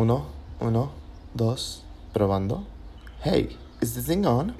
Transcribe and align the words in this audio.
Uno, 0.00 0.26
uno, 0.60 0.92
dos, 1.34 1.82
probando. 2.12 2.64
Hey, 3.24 3.56
is 3.80 3.94
this 3.94 4.06
thing 4.06 4.24
on? 4.24 4.54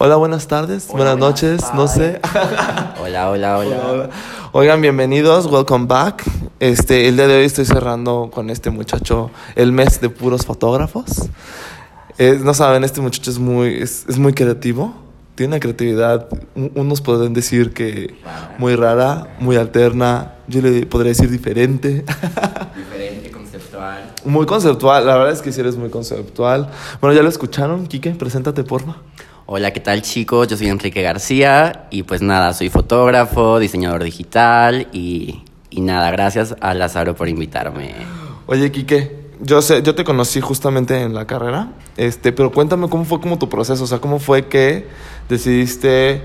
Hola, 0.00 0.16
buenas 0.16 0.48
tardes, 0.48 0.88
buenas 0.88 1.16
noches, 1.16 1.62
no 1.74 1.86
sé. 1.86 2.20
Hola, 3.00 3.30
hola, 3.30 3.56
hola. 3.56 4.10
Oigan, 4.50 4.80
bienvenidos, 4.80 5.46
welcome 5.46 5.86
back. 5.86 6.24
Este, 6.58 7.06
el 7.06 7.14
día 7.14 7.28
de 7.28 7.36
hoy 7.36 7.44
estoy 7.44 7.66
cerrando 7.66 8.28
con 8.34 8.50
este 8.50 8.70
muchacho 8.70 9.30
el 9.54 9.70
mes 9.70 10.00
de 10.00 10.08
puros 10.08 10.44
fotógrafos. 10.44 11.28
Eh, 12.18 12.40
no 12.42 12.52
saben, 12.52 12.82
este 12.82 13.00
muchacho 13.00 13.30
es 13.30 13.38
muy, 13.38 13.80
es, 13.80 14.06
es 14.08 14.18
muy 14.18 14.32
creativo. 14.32 14.92
Tiene 15.34 15.54
una 15.54 15.60
creatividad, 15.60 16.28
unos 16.54 17.00
podrían 17.00 17.32
decir 17.32 17.72
que 17.72 18.14
muy 18.58 18.76
rara, 18.76 19.34
muy 19.40 19.56
alterna. 19.56 20.34
Yo 20.46 20.60
le 20.60 20.84
podría 20.84 21.10
decir 21.10 21.30
diferente. 21.30 22.04
Diferente, 22.76 23.30
conceptual. 23.30 24.12
Muy 24.26 24.44
conceptual, 24.44 25.06
la 25.06 25.16
verdad 25.16 25.32
es 25.32 25.40
que 25.40 25.50
sí 25.50 25.60
eres 25.60 25.76
muy 25.76 25.88
conceptual. 25.88 26.68
Bueno, 27.00 27.16
ya 27.16 27.22
lo 27.22 27.30
escucharon, 27.30 27.86
Quique, 27.86 28.10
preséntate, 28.10 28.62
porfa. 28.62 28.96
Hola, 29.46 29.70
¿qué 29.72 29.80
tal 29.80 30.02
chicos? 30.02 30.48
Yo 30.48 30.56
soy 30.56 30.68
Enrique 30.68 31.00
García 31.00 31.86
y 31.90 32.02
pues 32.02 32.20
nada, 32.20 32.52
soy 32.52 32.68
fotógrafo, 32.68 33.58
diseñador 33.58 34.04
digital 34.04 34.88
y, 34.92 35.42
y 35.70 35.80
nada, 35.80 36.10
gracias 36.10 36.54
a 36.60 36.74
Lázaro 36.74 37.16
por 37.16 37.28
invitarme. 37.28 37.94
Oye, 38.46 38.70
Quique, 38.70 39.21
yo 39.42 39.60
sé, 39.60 39.82
yo 39.82 39.94
te 39.94 40.04
conocí 40.04 40.40
justamente 40.40 41.00
en 41.00 41.14
la 41.14 41.26
carrera, 41.26 41.72
este, 41.96 42.32
pero 42.32 42.52
cuéntame 42.52 42.88
cómo 42.88 43.04
fue 43.04 43.20
como 43.20 43.38
tu 43.38 43.48
proceso, 43.48 43.82
o 43.82 43.86
sea, 43.86 43.98
cómo 43.98 44.20
fue 44.20 44.46
que 44.46 44.86
decidiste 45.28 46.22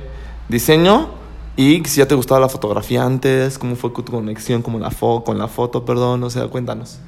diseño 0.49 1.09
y 1.55 1.84
si 1.85 1.98
ya 1.98 2.08
te 2.08 2.13
gustaba 2.13 2.39
la 2.39 2.49
fotografía 2.49 3.03
antes, 3.03 3.58
cómo 3.58 3.75
fue 3.75 3.89
tu 3.89 4.05
conexión 4.05 4.61
como 4.61 4.77
la 4.77 4.91
fo 4.91 5.23
con 5.23 5.39
la 5.39 5.48
foto, 5.48 5.84
perdón, 5.84 6.23
o 6.23 6.30
sea, 6.30 6.48
cuéntanos. 6.48 6.99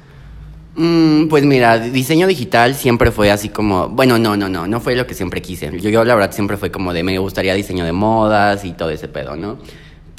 Mm, 0.74 1.28
pues 1.28 1.44
mira, 1.44 1.78
diseño 1.78 2.26
digital 2.26 2.74
siempre 2.74 3.12
fue 3.12 3.30
así 3.30 3.48
como, 3.48 3.88
bueno, 3.88 4.18
no, 4.18 4.36
no, 4.36 4.48
no, 4.48 4.66
no 4.66 4.80
fue 4.80 4.96
lo 4.96 5.06
que 5.06 5.14
siempre 5.14 5.40
quise. 5.40 5.70
Yo, 5.80 5.90
yo 5.90 6.04
la 6.04 6.14
verdad 6.16 6.32
siempre 6.32 6.56
fue 6.56 6.72
como 6.72 6.92
de 6.92 7.04
me 7.04 7.16
gustaría 7.18 7.54
diseño 7.54 7.84
de 7.84 7.92
modas 7.92 8.64
y 8.64 8.72
todo 8.72 8.90
ese 8.90 9.06
pedo, 9.06 9.36
¿no? 9.36 9.58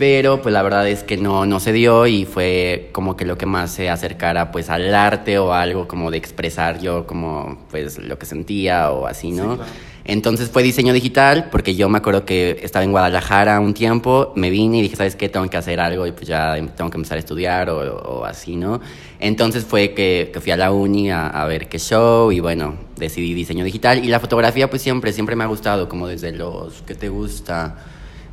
Pero 0.02 0.42
pues 0.42 0.52
la 0.52 0.64
verdad 0.64 0.90
es 0.90 1.04
que 1.04 1.16
no, 1.16 1.46
no 1.46 1.60
se 1.60 1.72
dio 1.72 2.08
y 2.08 2.26
fue 2.26 2.90
como 2.92 3.16
que 3.16 3.24
lo 3.24 3.38
que 3.38 3.46
más 3.46 3.70
se 3.70 3.88
acercara 3.88 4.50
pues 4.52 4.72
al 4.72 4.96
arte 4.96 5.38
o 5.38 5.54
algo 5.54 5.88
como 5.88 6.10
de 6.10 6.18
expresar 6.18 6.80
yo 6.80 7.06
como 7.06 7.68
pues 7.70 8.00
lo 8.00 8.18
que 8.18 8.26
sentía 8.26 8.90
o 8.90 9.06
así, 9.06 9.30
¿no? 9.30 9.60
Entonces 10.04 10.50
fue 10.50 10.64
diseño 10.64 10.92
digital 10.92 11.50
porque 11.52 11.76
yo 11.76 11.88
me 11.88 12.00
acuerdo 12.00 12.26
que 12.26 12.62
estaba 12.64 12.84
en 12.84 12.90
Guadalajara 12.90 13.60
un 13.60 13.76
tiempo, 13.76 14.34
me 14.36 14.50
vine 14.50 14.80
y 14.80 14.82
dije, 14.82 14.96
¿sabes 14.96 15.16
qué? 15.16 15.30
Tengo 15.30 15.48
que 15.48 15.58
hacer 15.58 15.80
algo 15.80 16.08
y 16.08 16.14
pues 16.14 16.26
ya 16.26 16.56
tengo 16.76 16.90
que 16.90 16.98
empezar 16.98 17.18
a 17.18 17.20
estudiar 17.20 17.70
o, 17.70 17.98
o 17.98 18.26
así, 18.26 18.56
¿no? 18.56 18.82
Entonces 19.20 19.66
fue 19.66 19.94
que, 19.94 20.32
que 20.34 20.42
fui 20.42 20.52
a 20.52 20.58
la 20.58 20.72
uni 20.72 21.12
a, 21.12 21.28
a 21.28 21.46
ver 21.46 21.70
qué 21.70 21.78
show 21.78 22.32
y 22.32 22.40
bueno, 22.40 22.74
decidí 22.98 23.36
diseño 23.36 23.64
digital 23.64 24.04
y 24.04 24.08
la 24.08 24.20
fotografía 24.20 24.68
pues 24.68 24.82
siempre, 24.82 25.14
siempre 25.14 25.36
me 25.36 25.44
ha 25.44 25.48
gustado, 25.48 25.88
como 25.88 26.08
desde 26.08 26.32
los, 26.32 26.82
¿qué 26.88 26.96
te 26.96 27.10
gusta? 27.10 27.76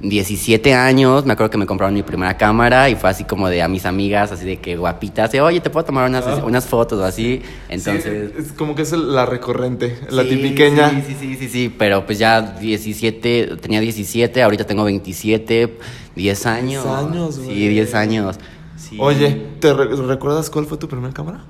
17 0.00 0.74
años, 0.74 1.26
me 1.26 1.32
acuerdo 1.32 1.50
que 1.50 1.58
me 1.58 1.66
compraron 1.66 1.92
mi 1.92 2.04
primera 2.04 2.36
cámara 2.36 2.88
y 2.88 2.94
fue 2.94 3.10
así 3.10 3.24
como 3.24 3.48
de 3.48 3.62
a 3.62 3.68
mis 3.68 3.84
amigas, 3.84 4.30
así 4.30 4.44
de 4.44 4.58
que 4.58 4.76
guapitas, 4.76 5.32
de, 5.32 5.40
oye, 5.40 5.60
te 5.60 5.70
puedo 5.70 5.84
tomar 5.86 6.08
unas, 6.08 6.24
unas 6.44 6.66
fotos 6.66 7.00
o 7.00 7.04
así. 7.04 7.42
Entonces... 7.68 8.30
Sí, 8.36 8.42
es 8.46 8.52
como 8.52 8.76
que 8.76 8.82
es 8.82 8.92
la 8.92 9.26
recurrente, 9.26 9.98
la 10.10 10.22
Sí, 10.22 10.28
tipiqueña. 10.30 10.90
Sí, 10.90 11.02
sí, 11.08 11.16
sí, 11.18 11.36
sí, 11.36 11.48
sí, 11.48 11.74
pero 11.76 12.06
pues 12.06 12.18
ya 12.18 12.40
17, 12.40 13.56
tenía 13.60 13.80
17, 13.80 14.40
ahorita 14.42 14.64
tengo 14.64 14.84
27, 14.84 15.78
10 16.14 16.46
años. 16.46 16.86
años, 16.86 17.38
güey. 17.40 17.56
Sí, 17.56 17.68
10 17.68 17.94
años. 17.94 18.36
Sí. 18.76 18.96
Oye, 19.00 19.46
¿te 19.58 19.74
re- 19.74 19.96
recuerdas 19.96 20.48
cuál 20.48 20.66
fue 20.66 20.78
tu 20.78 20.86
primera 20.88 21.12
cámara? 21.12 21.40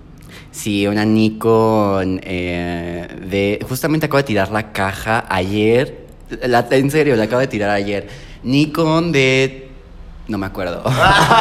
Sí, 0.51 0.87
una 0.87 1.05
Nikon 1.05 2.21
eh, 2.25 3.07
de... 3.31 3.59
Justamente 3.69 4.07
acabo 4.07 4.17
de 4.19 4.25
tirar 4.25 4.51
la 4.51 4.73
caja 4.73 5.27
ayer. 5.29 6.07
La, 6.47 6.67
en 6.71 6.91
serio, 6.91 7.15
la 7.17 7.25
acabo 7.25 7.41
de 7.41 7.47
tirar 7.47 7.71
ayer. 7.71 8.09
Nikon 8.43 9.13
de... 9.13 9.69
No 10.29 10.37
me 10.37 10.47
acuerdo. 10.47 10.83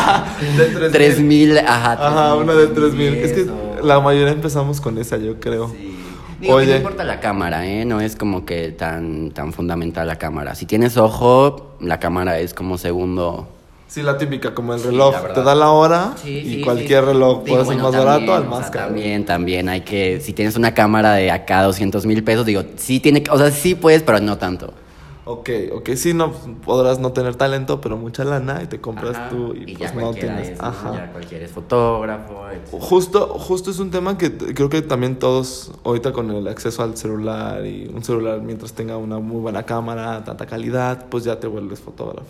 De 0.58 0.90
3000, 0.90 1.58
ajá. 1.60 1.94
Ajá, 1.94 2.36
una 2.36 2.54
de 2.54 2.68
3000. 2.68 3.16
Es 3.16 3.34
que 3.34 3.46
la 3.84 4.00
mayoría 4.00 4.32
empezamos 4.32 4.80
con 4.80 4.98
esa, 4.98 5.18
yo 5.18 5.40
creo. 5.42 5.68
Sí. 5.70 5.94
Digo 6.40 6.56
que 6.58 6.64
Oye. 6.64 6.72
no 6.72 6.78
importa 6.78 7.04
la 7.04 7.20
cámara, 7.20 7.68
¿eh? 7.68 7.84
No 7.84 8.00
es 8.00 8.16
como 8.16 8.46
que 8.46 8.70
tan, 8.72 9.32
tan 9.32 9.52
fundamental 9.52 10.08
la 10.08 10.18
cámara. 10.18 10.56
Si 10.56 10.66
tienes 10.66 10.96
ojo, 10.96 11.76
la 11.82 12.00
cámara 12.00 12.40
es 12.40 12.54
como 12.54 12.78
segundo. 12.78 13.50
Sí, 13.88 14.04
la 14.04 14.18
típica, 14.18 14.54
como 14.54 14.74
el 14.74 14.80
Sí, 14.80 14.88
reloj. 14.88 15.16
Te 15.34 15.42
da 15.44 15.56
la 15.56 15.70
hora 15.70 16.14
Sí, 16.22 16.30
y 16.46 16.50
sí, 16.56 16.62
cualquier 16.62 17.06
reloj 17.06 17.40
puede 17.44 17.66
ser 17.66 17.66
bueno, 17.66 17.84
más 17.84 17.92
también, 17.94 18.06
barato 18.06 18.34
al 18.36 18.44
o 18.44 18.50
más 18.52 18.60
sea, 18.64 18.72
caro. 18.72 18.86
También, 18.88 19.26
también 19.26 19.70
hay 19.70 19.82
que... 19.82 20.20
Si 20.22 20.32
tienes 20.34 20.56
una 20.56 20.74
cámara 20.74 21.14
de 21.14 21.32
acá 21.32 21.64
200 21.64 22.06
mil 22.06 22.24
pesos, 22.24 22.46
digo, 22.46 22.64
sí 22.76 23.00
tiene... 23.00 23.24
O 23.32 23.38
sea, 23.38 23.50
sí 23.52 23.76
puedes, 23.76 24.04
pero 24.04 24.20
no 24.20 24.38
tanto. 24.38 24.74
Ok, 25.30 25.50
ok, 25.74 25.90
sí, 25.96 26.14
no 26.14 26.32
podrás 26.32 27.00
no 27.00 27.12
tener 27.12 27.36
talento, 27.36 27.82
pero 27.82 27.98
mucha 27.98 28.24
lana 28.24 28.64
y 28.64 28.68
te 28.68 28.80
compras 28.80 29.18
Ajá, 29.18 29.30
tú 29.30 29.54
y, 29.54 29.76
pues 29.76 29.94
no 29.94 30.14
tienes. 30.14 30.52
es. 30.52 30.62
Ajá. 30.62 30.94
Ya 30.94 31.12
cualquiera 31.12 31.44
es 31.44 31.52
fotógrafo, 31.52 32.50
etc. 32.50 32.68
Justo, 32.72 33.28
justo 33.38 33.70
es 33.72 33.80
un 33.80 33.92
tema 33.92 34.18
que 34.18 34.32
creo 34.38 34.70
que 34.70 34.82
también 34.82 35.20
todos, 35.20 35.74
ahorita 35.84 36.14
con 36.14 36.32
el 36.32 36.48
acceso 36.48 36.82
al 36.82 36.96
celular 36.96 37.66
y 37.66 37.92
un 37.94 38.06
celular 38.06 38.42
mientras 38.42 38.72
tenga 38.72 38.96
una 38.96 39.20
muy 39.20 39.42
buena 39.42 39.64
cámara, 39.64 40.24
tanta 40.24 40.46
calidad, 40.46 41.08
pues 41.10 41.26
ya 41.26 41.40
te 41.40 41.48
vuelves 41.48 41.82
fotógrafo. 41.82 42.28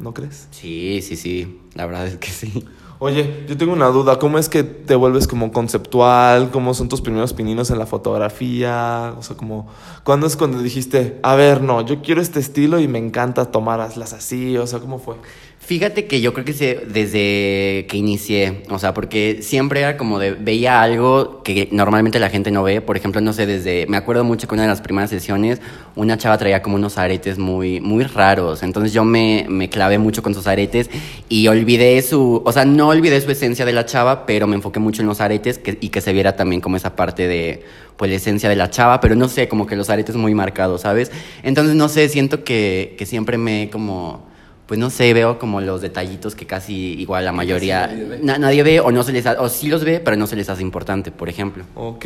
¿No 0.00 0.12
crees? 0.12 0.48
Sí, 0.50 1.00
sí, 1.02 1.14
sí. 1.16 1.60
La 1.74 1.86
verdad 1.86 2.08
es 2.08 2.16
que 2.16 2.28
sí. 2.30 2.64
Oye, 2.98 3.44
yo 3.46 3.58
tengo 3.58 3.74
una 3.74 3.88
duda, 3.88 4.18
¿cómo 4.18 4.38
es 4.38 4.48
que 4.48 4.62
te 4.64 4.94
vuelves 4.94 5.26
como 5.28 5.52
conceptual? 5.52 6.50
¿Cómo 6.50 6.72
son 6.72 6.88
tus 6.88 7.02
primeros 7.02 7.34
pininos 7.34 7.70
en 7.70 7.78
la 7.78 7.84
fotografía? 7.84 9.14
O 9.18 9.22
sea, 9.22 9.36
como, 9.36 9.68
¿cuándo 10.02 10.26
es 10.26 10.34
cuando 10.34 10.60
dijiste, 10.60 11.20
a 11.22 11.34
ver, 11.34 11.60
no, 11.60 11.82
yo 11.82 12.00
quiero 12.00 12.22
este 12.22 12.40
estilo 12.40 12.80
y 12.80 12.88
me 12.88 12.98
encanta 12.98 13.50
tomarlas 13.50 14.14
así? 14.14 14.56
O 14.56 14.66
sea, 14.66 14.78
¿cómo 14.78 14.98
fue? 14.98 15.16
Fíjate 15.66 16.06
que 16.06 16.20
yo 16.20 16.32
creo 16.32 16.44
que 16.44 16.52
se- 16.52 16.82
desde 16.86 17.86
que 17.88 17.96
inicié, 17.96 18.62
o 18.70 18.78
sea, 18.78 18.94
porque 18.94 19.38
siempre 19.42 19.80
era 19.80 19.96
como 19.96 20.20
de, 20.20 20.30
veía 20.30 20.80
algo 20.80 21.42
que 21.42 21.68
normalmente 21.72 22.20
la 22.20 22.30
gente 22.30 22.52
no 22.52 22.62
ve, 22.62 22.80
por 22.80 22.96
ejemplo, 22.96 23.20
no 23.20 23.32
sé, 23.32 23.46
desde, 23.46 23.84
me 23.88 23.96
acuerdo 23.96 24.22
mucho 24.22 24.46
que 24.46 24.54
una 24.54 24.62
de 24.62 24.68
las 24.68 24.80
primeras 24.80 25.10
sesiones, 25.10 25.60
una 25.96 26.18
chava 26.18 26.38
traía 26.38 26.62
como 26.62 26.76
unos 26.76 26.98
aretes 26.98 27.36
muy, 27.38 27.80
muy 27.80 28.04
raros, 28.04 28.62
entonces 28.62 28.92
yo 28.92 29.04
me, 29.04 29.44
me 29.48 29.68
clavé 29.68 29.98
mucho 29.98 30.22
con 30.22 30.34
sus 30.34 30.46
aretes 30.46 30.88
y 31.28 31.48
olvidé 31.48 32.00
su, 32.02 32.42
o 32.44 32.52
sea, 32.52 32.64
no 32.64 32.86
olvidé 32.90 33.20
su 33.20 33.32
esencia 33.32 33.64
de 33.64 33.72
la 33.72 33.84
chava, 33.86 34.24
pero 34.24 34.46
me 34.46 34.54
enfoqué 34.54 34.78
mucho 34.78 35.02
en 35.02 35.08
los 35.08 35.20
aretes 35.20 35.60
y 35.80 35.88
que 35.88 36.00
se 36.00 36.12
viera 36.12 36.36
también 36.36 36.60
como 36.60 36.76
esa 36.76 36.94
parte 36.94 37.26
de, 37.26 37.64
pues, 37.96 38.08
la 38.08 38.16
esencia 38.18 38.48
de 38.48 38.54
la 38.54 38.70
chava, 38.70 39.00
pero 39.00 39.16
no 39.16 39.26
sé, 39.26 39.48
como 39.48 39.66
que 39.66 39.74
los 39.74 39.90
aretes 39.90 40.14
muy 40.14 40.32
marcados, 40.32 40.82
¿sabes? 40.82 41.10
Entonces, 41.42 41.74
no 41.74 41.88
sé, 41.88 42.08
siento 42.08 42.44
que, 42.44 42.94
que 42.96 43.04
siempre 43.04 43.36
me 43.36 43.68
como 43.68 44.35
pues 44.66 44.80
no 44.80 44.90
sé, 44.90 45.12
veo 45.14 45.38
como 45.38 45.60
los 45.60 45.80
detallitos 45.80 46.34
que 46.34 46.44
casi 46.46 46.94
igual 47.00 47.24
la 47.24 47.32
mayoría 47.32 47.86
na- 48.20 48.36
nadie 48.38 48.62
ve 48.64 48.80
o 48.80 48.90
no 48.90 49.02
se 49.04 49.12
les 49.12 49.24
ha- 49.26 49.40
o 49.40 49.48
sí 49.48 49.68
los 49.68 49.84
ve, 49.84 50.00
pero 50.00 50.16
no 50.16 50.26
se 50.26 50.34
les 50.36 50.48
hace 50.48 50.62
importante, 50.62 51.10
por 51.12 51.28
ejemplo. 51.28 51.64
Ok, 51.76 52.04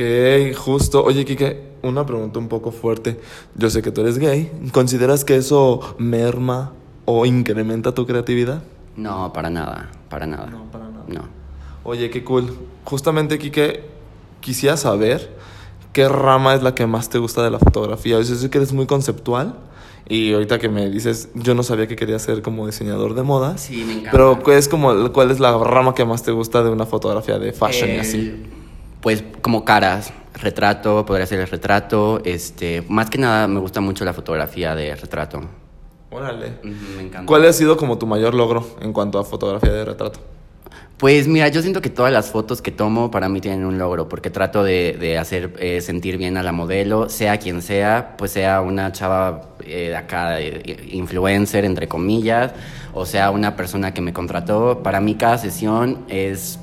justo. 0.57 1.03
Oye, 1.03 1.25
Kike, 1.25 1.61
una 1.83 2.05
pregunta 2.05 2.39
un 2.39 2.49
poco 2.49 2.71
fuerte. 2.71 3.19
Yo 3.55 3.71
sé 3.71 3.81
que 3.83 3.91
tú 3.91 4.03
eres 4.03 4.19
gay. 4.19 4.51
¿Consideras 4.73 5.25
que 5.25 5.37
eso 5.37 5.95
merma 5.99 6.73
o 7.07 7.25
incrementa 7.27 7.93
tu 7.95 8.07
creatividad? 8.07 8.63
No, 8.97 9.33
para 9.33 9.49
nada, 9.49 9.91
para 10.11 10.27
nada. 10.27 10.51
para 10.71 10.85
nada. 10.85 11.05
No. 11.09 11.29
Oye, 11.85 12.11
qué 12.11 12.23
cool. 12.25 12.53
Justamente, 12.85 13.39
Kike, 13.39 13.85
quisiera 14.41 14.77
saber 14.77 15.35
qué 15.95 16.09
rama 16.09 16.55
es 16.55 16.63
la 16.63 16.75
que 16.75 16.87
más 16.87 17.09
te 17.09 17.17
gusta 17.19 17.43
de 17.43 17.51
la 17.51 17.59
fotografía. 17.59 18.19
Yo 18.21 18.25
sé 18.25 18.51
que 18.51 18.59
eres 18.59 18.73
muy 18.75 18.85
conceptual 18.87 19.55
y 20.09 20.33
ahorita 20.33 20.59
que 20.59 20.69
me 20.69 20.89
dices, 20.91 21.29
yo 21.35 21.55
no 21.55 21.63
sabía 21.63 21.87
que 21.87 21.97
quería 21.97 22.19
ser 22.19 22.43
como 22.43 22.67
diseñador 22.67 23.15
de 23.15 23.23
modas. 23.23 23.61
Sí, 23.61 23.85
me 23.85 23.93
encanta. 23.93 24.11
Pero 24.13 24.39
¿cuál 24.43 24.57
es, 24.57 24.69
como, 24.69 25.13
¿cuál 25.13 25.31
es 25.31 25.41
la 25.41 25.57
rama 25.57 25.95
que 25.95 26.05
más 26.05 26.23
te 26.23 26.33
gusta 26.33 26.63
de 26.63 26.71
una 26.71 26.87
fotografía 26.87 27.39
de 27.39 27.53
fashion 27.53 27.91
y 27.91 27.93
Eh, 27.95 28.01
así? 28.01 28.43
Pues 29.01 29.25
como 29.41 29.65
caras, 29.65 30.13
retrato, 30.35 31.07
podría 31.07 31.27
ser 31.27 31.41
el 31.41 31.47
retrato, 31.49 32.21
este, 32.25 32.85
más 32.89 33.09
que 33.09 33.19
nada 33.19 33.47
me 33.49 33.61
gusta 33.61 33.81
mucho 33.81 34.05
la 34.05 34.13
fotografía 34.13 34.75
de 34.75 34.95
retrato. 34.97 35.41
Órale. 36.11 36.55
Me 36.65 37.03
encanta. 37.03 37.27
¿Cuál 37.27 37.47
ha 37.47 37.53
sido 37.53 37.77
como 37.77 37.97
tu 37.97 38.07
mayor 38.07 38.35
logro 38.35 38.67
en 38.81 38.93
cuanto 38.93 39.19
a 39.19 39.25
fotografía 39.25 39.73
de 39.73 39.85
retrato? 39.85 40.21
Pues 41.01 41.27
mira, 41.29 41.49
yo 41.49 41.63
siento 41.63 41.81
que 41.81 41.89
todas 41.89 42.13
las 42.13 42.31
fotos 42.31 42.61
que 42.61 42.71
tomo 42.71 43.11
para 43.11 43.31
mí 43.31 43.41
tienen 43.41 43.65
un 43.65 43.79
logro, 43.79 44.07
porque 44.07 44.29
trato 44.29 44.63
de, 44.63 44.99
de 45.01 45.17
hacer 45.17 45.55
eh, 45.59 45.81
sentir 45.81 46.19
bien 46.19 46.37
a 46.37 46.43
la 46.43 46.53
modelo, 46.53 47.09
sea 47.09 47.39
quien 47.39 47.63
sea, 47.63 48.17
pues 48.19 48.33
sea 48.33 48.61
una 48.61 48.93
chava 48.93 49.49
eh, 49.65 49.89
de 49.89 49.97
acá, 49.97 50.39
eh, 50.43 50.89
influencer, 50.93 51.65
entre 51.65 51.89
comillas, 51.89 52.53
o 52.93 53.07
sea 53.07 53.31
una 53.31 53.57
persona 53.57 53.95
que 53.95 54.03
me 54.03 54.13
contrató. 54.13 54.83
Para 54.83 55.01
mí 55.01 55.15
cada 55.15 55.39
sesión 55.39 56.05
es 56.09 56.59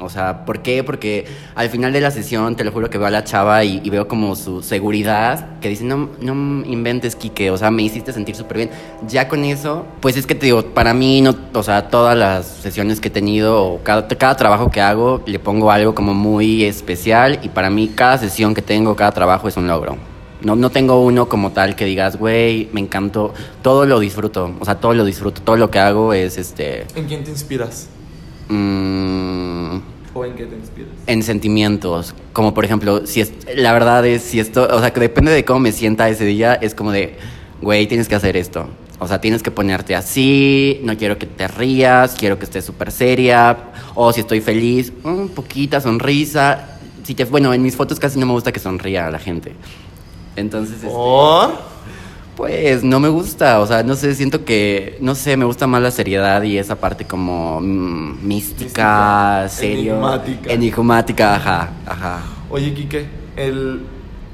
O 0.00 0.08
sea, 0.08 0.44
¿por 0.44 0.62
qué? 0.62 0.82
Porque 0.82 1.26
al 1.54 1.68
final 1.68 1.92
de 1.92 2.00
la 2.00 2.10
sesión, 2.10 2.56
te 2.56 2.64
lo 2.64 2.72
juro 2.72 2.90
que 2.90 2.98
veo 2.98 3.06
a 3.06 3.10
la 3.10 3.24
chava 3.24 3.64
y, 3.64 3.88
veo 3.90 4.08
como 4.08 4.34
su 4.34 4.62
seguridad, 4.62 5.60
que 5.60 5.68
dice, 5.68 5.84
no, 5.84 6.10
no 6.20 6.32
inventes, 6.66 7.14
Quique, 7.14 7.50
o 7.50 7.58
sea, 7.58 7.70
me 7.70 7.82
hiciste 7.82 8.12
sentir 8.12 8.34
súper 8.34 8.56
bien. 8.56 8.70
Ya 9.06 9.28
con 9.28 9.44
eso, 9.44 9.86
pues 10.00 10.16
es 10.16 10.26
que 10.26 10.34
te 10.34 10.46
digo, 10.46 10.62
para 10.62 10.94
mí, 10.94 11.20
no, 11.20 11.36
o 11.54 11.62
sea, 11.62 11.88
todas 11.88 12.16
las 12.16 12.46
sesiones 12.46 13.00
que 13.00 13.08
he 13.08 13.10
tenido, 13.10 13.64
o 13.64 13.82
cada, 13.82 14.08
cada 14.08 14.36
trabajo 14.36 14.70
que 14.70 14.80
hago, 14.80 15.22
le 15.26 15.38
pongo 15.38 15.70
algo 15.70 15.94
como 15.94 16.14
muy 16.14 16.64
especial 16.64 17.38
y 17.42 17.48
para 17.48 17.70
mí 17.70 17.92
cada 17.94 18.18
sesión 18.18 18.54
que 18.54 18.62
tengo, 18.62 18.96
cada 18.96 19.12
trabajo 19.12 19.48
es 19.48 19.56
un 19.56 19.68
logro. 19.68 19.96
No, 20.42 20.56
no 20.56 20.70
tengo 20.70 21.04
uno 21.04 21.28
como 21.28 21.52
tal 21.52 21.76
que 21.76 21.84
digas, 21.84 22.16
güey, 22.16 22.68
me 22.72 22.80
encantó, 22.80 23.32
todo 23.62 23.86
lo 23.86 24.00
disfruto, 24.00 24.52
o 24.58 24.64
sea, 24.64 24.74
todo 24.80 24.92
lo 24.92 25.04
disfruto, 25.04 25.40
todo 25.42 25.56
lo 25.56 25.70
que 25.70 25.78
hago 25.78 26.12
es 26.12 26.36
este... 26.36 26.84
¿En 26.96 27.06
quién 27.06 27.22
te 27.22 27.30
inspiras? 27.30 27.88
Mm, 28.52 29.82
¿O 30.14 30.24
en 30.24 30.34
qué 30.34 30.44
te 30.46 30.56
inspiras? 30.56 30.90
en 31.06 31.22
sentimientos, 31.22 32.14
como 32.32 32.54
por 32.54 32.64
ejemplo, 32.64 33.06
si 33.06 33.20
es, 33.20 33.32
la 33.56 33.72
verdad 33.72 34.06
es, 34.06 34.22
si 34.22 34.40
esto, 34.40 34.68
o 34.70 34.80
sea, 34.80 34.92
que 34.92 35.00
depende 35.00 35.32
de 35.32 35.44
cómo 35.44 35.60
me 35.60 35.72
sienta 35.72 36.08
ese 36.08 36.24
día, 36.24 36.54
es 36.54 36.74
como 36.74 36.92
de, 36.92 37.16
güey, 37.60 37.86
tienes 37.86 38.08
que 38.08 38.14
hacer 38.14 38.36
esto. 38.36 38.68
O 38.98 39.08
sea, 39.08 39.20
tienes 39.20 39.42
que 39.42 39.50
ponerte 39.50 39.96
así, 39.96 40.80
no 40.84 40.96
quiero 40.96 41.18
que 41.18 41.26
te 41.26 41.48
rías, 41.48 42.14
quiero 42.16 42.38
que 42.38 42.44
estés 42.44 42.64
súper 42.64 42.92
seria, 42.92 43.56
o 43.96 44.12
si 44.12 44.20
estoy 44.20 44.40
feliz, 44.40 44.92
un 45.02 45.28
poquita 45.30 45.80
sonrisa. 45.80 46.78
Si 47.02 47.14
te, 47.14 47.24
bueno, 47.24 47.52
en 47.52 47.62
mis 47.62 47.74
fotos 47.74 47.98
casi 47.98 48.20
no 48.20 48.26
me 48.26 48.32
gusta 48.32 48.52
que 48.52 48.60
sonría 48.60 49.10
la 49.10 49.18
gente. 49.18 49.54
Entonces, 50.36 50.76
este, 50.76 50.86
¿Por? 50.86 51.71
Pues 52.36 52.82
no 52.82 52.98
me 53.00 53.08
gusta, 53.08 53.60
o 53.60 53.66
sea, 53.66 53.82
no 53.82 53.94
sé, 53.94 54.14
siento 54.14 54.44
que, 54.44 54.96
no 55.00 55.14
sé, 55.14 55.36
me 55.36 55.44
gusta 55.44 55.66
más 55.66 55.82
la 55.82 55.90
seriedad 55.90 56.42
y 56.42 56.58
esa 56.58 56.76
parte 56.76 57.04
como 57.04 57.60
mm, 57.60 58.26
mística, 58.26 59.42
Mística, 59.42 59.48
serio. 59.48 59.92
enigmática. 59.92 60.52
Enigmática, 60.52 61.34
ajá, 61.36 61.70
ajá. 61.86 62.22
Oye, 62.50 62.72
Quique, 62.74 63.06
el, 63.36 63.82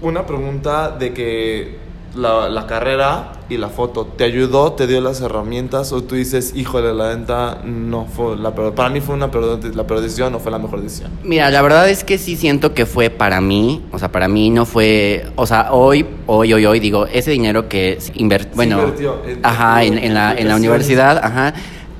una 0.00 0.26
pregunta 0.26 0.90
de 0.90 1.12
que 1.12 1.87
la, 2.16 2.48
la 2.48 2.66
carrera 2.66 3.32
y 3.48 3.56
la 3.56 3.68
foto. 3.68 4.04
Te 4.06 4.24
ayudó, 4.24 4.72
te 4.72 4.86
dio 4.86 5.00
las 5.00 5.20
herramientas 5.20 5.92
o 5.92 6.02
tú 6.02 6.14
dices, 6.16 6.52
híjole, 6.56 6.92
la 6.94 7.08
venta 7.08 7.58
no 7.64 8.06
fue 8.06 8.36
la 8.36 8.54
peor, 8.54 8.74
para 8.74 8.88
mí 8.88 9.00
fue 9.00 9.14
una 9.14 9.30
peor, 9.30 9.60
la 9.74 9.86
peor 9.86 10.00
decisión 10.00 10.34
o 10.34 10.38
fue 10.40 10.50
la 10.50 10.58
mejor 10.58 10.80
decisión. 10.82 11.10
Mira, 11.22 11.50
la 11.50 11.62
verdad 11.62 11.88
es 11.88 12.04
que 12.04 12.18
sí 12.18 12.36
siento 12.36 12.74
que 12.74 12.86
fue 12.86 13.10
para 13.10 13.40
mí, 13.40 13.82
o 13.92 13.98
sea, 13.98 14.10
para 14.10 14.28
mí 14.28 14.50
no 14.50 14.66
fue, 14.66 15.26
o 15.36 15.46
sea, 15.46 15.72
hoy, 15.72 16.06
hoy, 16.26 16.52
hoy, 16.52 16.66
hoy, 16.66 16.80
digo, 16.80 17.06
ese 17.06 17.30
dinero 17.30 17.68
que 17.68 17.98
invertió, 18.14 18.56
bueno, 18.56 18.80
invirtió 18.80 19.22
en- 19.26 19.40
ajá, 19.44 19.84
en, 19.84 19.98
en 19.98 20.14
la, 20.14 20.34
en 20.34 20.48
la 20.48 20.56
universidad, 20.56 21.18
ajá, 21.18 21.54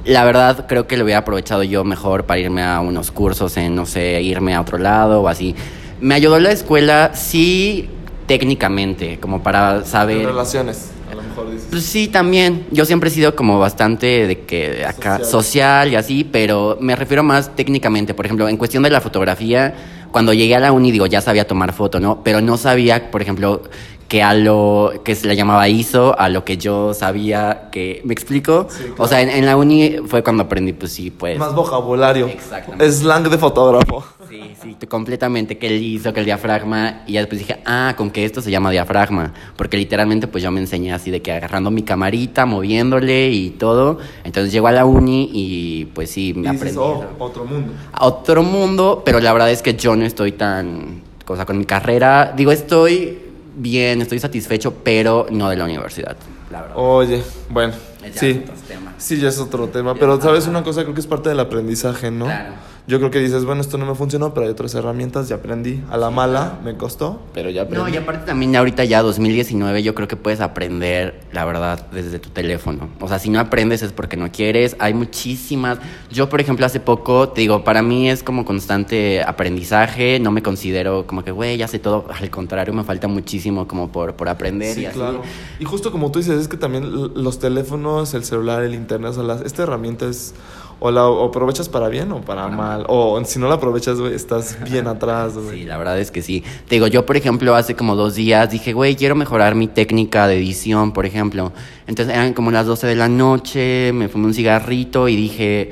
la 0.05 0.25
verdad 0.25 0.67
creo 0.67 0.87
que 0.87 0.97
lo 0.97 1.05
hubiera 1.05 1.21
aprovechado 1.21 1.63
yo 1.63 1.85
mejor 1.85 2.25
para 2.25 2.41
irme 2.41 2.63
a 2.63 2.81
unos 2.81 3.11
cursos 3.11 3.57
en, 3.59 3.75
no 3.75 3.85
sé, 3.87 4.23
irme 4.23 4.55
a 4.55 4.61
otro 4.63 4.79
lado 4.79 5.21
o 5.23 5.29
así. 5.29 5.55
Me 6.01 6.15
ayudó 6.15 6.39
la 6.39 6.53
escuela, 6.53 7.11
sí, 7.15 7.91
técnicamente, 8.29 9.19
como 9.19 9.43
para 9.43 9.85
saber... 9.85 10.27
relaciones, 10.27 10.91
a 11.11 11.15
lo 11.15 11.23
mejor 11.23 11.51
dices. 11.51 11.67
Pues 11.71 11.83
sí, 11.85 12.07
también. 12.07 12.67
Yo 12.71 12.85
siempre 12.85 13.09
he 13.09 13.13
sido 13.13 13.35
como 13.35 13.59
bastante 13.59 14.27
de 14.29 14.41
que 14.43 14.85
acá 14.85 15.17
Social. 15.17 15.31
social. 15.31 15.93
y 15.93 15.97
así, 15.97 16.25
pero 16.25 16.77
me 16.81 16.95
refiero 16.95 17.23
más 17.25 17.57
técnicamente. 17.57 18.13
Por 18.15 18.27
ejemplo, 18.27 18.47
en 18.49 18.59
cuestión 18.59 18.83
de 18.83 18.91
la 18.91 19.01
fotografía, 19.01 19.75
cuando 20.13 20.33
llegué 20.35 20.55
a 20.55 20.61
la 20.61 20.73
uni, 20.73 20.93
digo, 20.93 21.07
ya 21.07 21.23
sabía 21.23 21.47
tomar 21.47 21.73
foto, 21.73 21.99
¿no? 22.01 22.23
Pero 22.23 22.41
no 22.43 22.59
sabía, 22.59 23.11
por 23.11 23.23
ejemplo, 23.23 23.63
que 24.09 24.23
a 24.23 24.33
lo 24.33 24.93
que 25.05 25.15
se 25.15 25.29
le 25.29 25.37
llamaba 25.37 25.69
ISO, 25.69 26.19
a 26.19 26.31
lo 26.31 26.43
que 26.45 26.57
yo 26.57 26.95
sabía 26.95 27.69
que. 27.71 28.01
¿Me 28.05 28.15
explico? 28.15 28.67
Sí, 28.71 28.85
O 28.97 29.07
sea, 29.07 29.21
en, 29.21 29.29
en 29.29 29.45
la 29.45 29.57
uni 29.57 29.97
fue 30.07 30.23
cuando 30.23 30.45
aprendí, 30.45 30.73
pues 30.73 30.93
sí, 30.93 31.11
pues. 31.11 31.39
Más 31.39 31.55
vocabulario. 31.55 32.27
Exactamente. 32.27 32.91
Slang 32.91 33.29
de 33.29 33.37
fotógrafo. 33.37 34.05
Sí, 34.29 34.43
sí, 34.63 34.77
completamente, 34.87 35.59
que 35.59 35.69
el 35.69 35.83
ISO, 35.83 36.13
que 36.13 36.21
el 36.21 36.27
diafragma, 36.27 37.03
y 37.07 37.13
ya 37.13 37.21
después 37.21 37.39
dije, 37.39 37.61
ah, 37.65 37.95
con 37.97 38.11
que 38.11 38.25
esto 38.25 38.43
se 38.43 38.51
llama 38.51 38.71
diafragma, 38.71 39.33
porque 39.57 39.77
literalmente 39.79 40.27
pues 40.27 40.43
yo 40.45 40.51
me 40.51 40.61
enseñé 40.61 40.93
así 40.93 41.11
de 41.11 41.23
que 41.23 41.33
agarrando 41.33 41.71
mi 41.71 41.83
camarita, 41.83 42.45
moviéndole 42.45 43.31
y 43.31 43.51
todo, 43.51 43.99
entonces 44.25 44.53
llego 44.53 44.67
a 44.69 44.73
la 44.73 44.85
uni 44.85 45.31
y 45.33 45.87
pues 45.95 46.11
sí, 46.11 46.35
me 46.35 46.49
Y 46.49 46.53
dices, 46.53 46.77
aprendí 46.77 46.79
oh, 46.79 47.25
otro 47.25 47.45
mundo. 47.47 47.73
a 47.93 48.07
otro 48.07 48.43
mundo, 48.43 49.03
pero 49.05 49.19
la 49.21 49.33
verdad 49.33 49.51
es 49.51 49.63
que 49.63 49.75
yo 49.75 49.97
no 49.97 50.05
estoy 50.05 50.33
tan, 50.33 51.03
o 51.27 51.35
sea, 51.35 51.47
con 51.47 51.57
mi 51.57 51.65
carrera, 51.65 52.35
digo, 52.37 52.53
estoy 52.53 53.19
bien, 53.59 54.01
estoy 54.03 54.19
satisfecho, 54.19 54.73
pero 54.83 55.27
no 55.31 55.49
de 55.51 55.57
la 55.57 55.65
universidad, 55.65 56.17
la 56.51 56.63
verdad. 56.63 56.77
Oye, 56.79 57.23
bueno, 57.51 57.75
Ya 58.01 58.09
es 58.09 58.19
sí. 58.19 58.41
otro 58.45 58.55
tema. 58.67 58.95
Sí, 58.99 59.19
ya 59.21 59.29
es 59.29 59.39
otro 59.39 59.69
tema. 59.69 59.95
Pero, 59.95 60.21
¿sabes 60.21 60.47
una 60.47 60.63
cosa? 60.65 60.83
Creo 60.83 60.95
que 60.95 61.01
es 61.01 61.07
parte 61.07 61.29
del 61.29 61.41
aprendizaje, 61.41 62.11
¿no? 62.11 62.25
Claro. 62.27 62.55
Yo 62.89 62.99
creo 62.99 63.11
que 63.11 63.21
dices, 63.21 63.45
bueno, 63.45 63.61
esto 63.61 63.77
no 63.77 63.85
me 63.85 63.95
funcionó, 63.95 64.33
pero 64.33 64.47
hay 64.47 64.51
otras 64.53 64.75
herramientas, 64.75 65.29
ya 65.29 65.37
aprendí. 65.37 65.83
A 65.91 65.99
la 65.99 66.09
mala 66.11 66.59
me 66.65 66.75
costó, 66.79 67.21
pero 67.35 67.51
ya 67.51 67.63
aprendí. 67.63 67.83
No, 67.85 67.95
y 67.95 67.99
aparte 67.99 68.25
también 68.25 68.57
ahorita 68.57 68.83
ya 68.85 69.03
2019 69.03 69.83
yo 69.83 69.95
creo 69.95 70.09
que 70.09 70.17
puedes 70.17 70.41
aprender, 70.41 71.21
la 71.33 71.45
verdad, 71.45 71.87
desde 71.93 72.19
tu 72.19 72.31
teléfono. 72.31 72.89
O 73.01 73.07
sea, 73.07 73.19
si 73.19 73.29
no 73.29 73.41
aprendes 73.41 73.83
es 73.83 73.93
porque 73.93 74.17
no 74.17 74.33
quieres. 74.33 74.75
Hay 74.79 74.95
muchísimas. 74.95 75.79
Yo, 76.11 76.31
por 76.31 76.41
ejemplo, 76.41 76.65
hace 76.65 76.81
poco, 76.81 77.29
te 77.29 77.43
digo, 77.43 77.63
para 77.63 77.83
mí 77.83 78.09
es 78.09 78.23
como 78.23 78.47
constante 78.47 79.23
aprendizaje. 79.23 80.19
No 80.19 80.31
me 80.31 80.43
considero 80.43 81.07
como 81.07 81.23
que, 81.25 81.31
güey, 81.31 81.59
ya 81.59 81.69
sé 81.69 81.79
todo. 81.79 82.07
Al 82.19 82.31
contrario, 82.31 82.73
me 82.73 82.85
falta 82.85 83.07
muchísimo 83.07 83.69
como 83.69 83.93
por, 83.93 84.15
por 84.15 84.31
aprender 84.31 84.75
Sí, 84.75 84.81
y 84.83 84.87
así. 84.87 84.97
claro. 84.97 85.21
Y 85.61 85.65
justo 85.67 85.93
como 85.93 86.11
tú 86.11 86.21
dices, 86.21 86.41
es 86.41 86.49
que 86.49 86.57
también 86.57 86.91
los 87.15 87.39
teléfonos, 87.39 88.15
el 88.15 88.25
celular, 88.25 88.63
el 88.63 88.75
internet, 88.75 89.11
o 89.11 89.15
sea, 89.15 89.23
las- 89.25 89.43
esta 89.43 89.65
herramienta 89.65 90.07
es 90.07 90.33
o 90.81 90.91
la 90.91 91.07
o 91.09 91.27
aprovechas 91.29 91.69
para 91.69 91.89
bien 91.89 92.13
o 92.13 92.21
para 92.21 92.49
mal. 92.49 92.85
O 92.89 93.21
si 93.25 93.39
no 93.39 93.49
la 93.49 93.55
aprovechas, 93.57 93.99
güey, 93.99 94.15
estás 94.15 94.57
bien 94.71 94.87
atrás, 94.87 95.35
güey. 95.37 95.61
Sí, 95.61 95.65
la 95.65 95.77
verdad 95.77 95.99
es 95.99 96.11
que 96.11 96.23
sí. 96.23 96.45
Te 96.69 96.77
digo, 96.77 96.87
yo 96.87 97.05
por 97.05 97.17
ejemplo 97.17 97.55
hace 97.55 97.75
como 97.75 97.97
dos 97.97 98.15
días 98.15 98.51
dije, 98.51 98.73
güey, 98.73 98.95
quiero 98.97 99.15
mejorar 99.15 99.55
mi 99.55 99.67
técnica 99.69 100.27
de 100.29 100.37
edición, 100.37 100.93
por 100.93 101.07
ejemplo. 101.07 101.53
Entonces 101.87 102.15
eran 102.15 102.33
como 102.35 102.51
las 102.51 102.67
12 102.67 102.87
de 102.87 102.95
la 102.97 103.09
noche, 103.09 103.93
me 103.93 104.09
fumé 104.09 104.27
un 104.27 104.35
cigarrito 104.35 105.09
y 105.09 105.17
dije, 105.17 105.71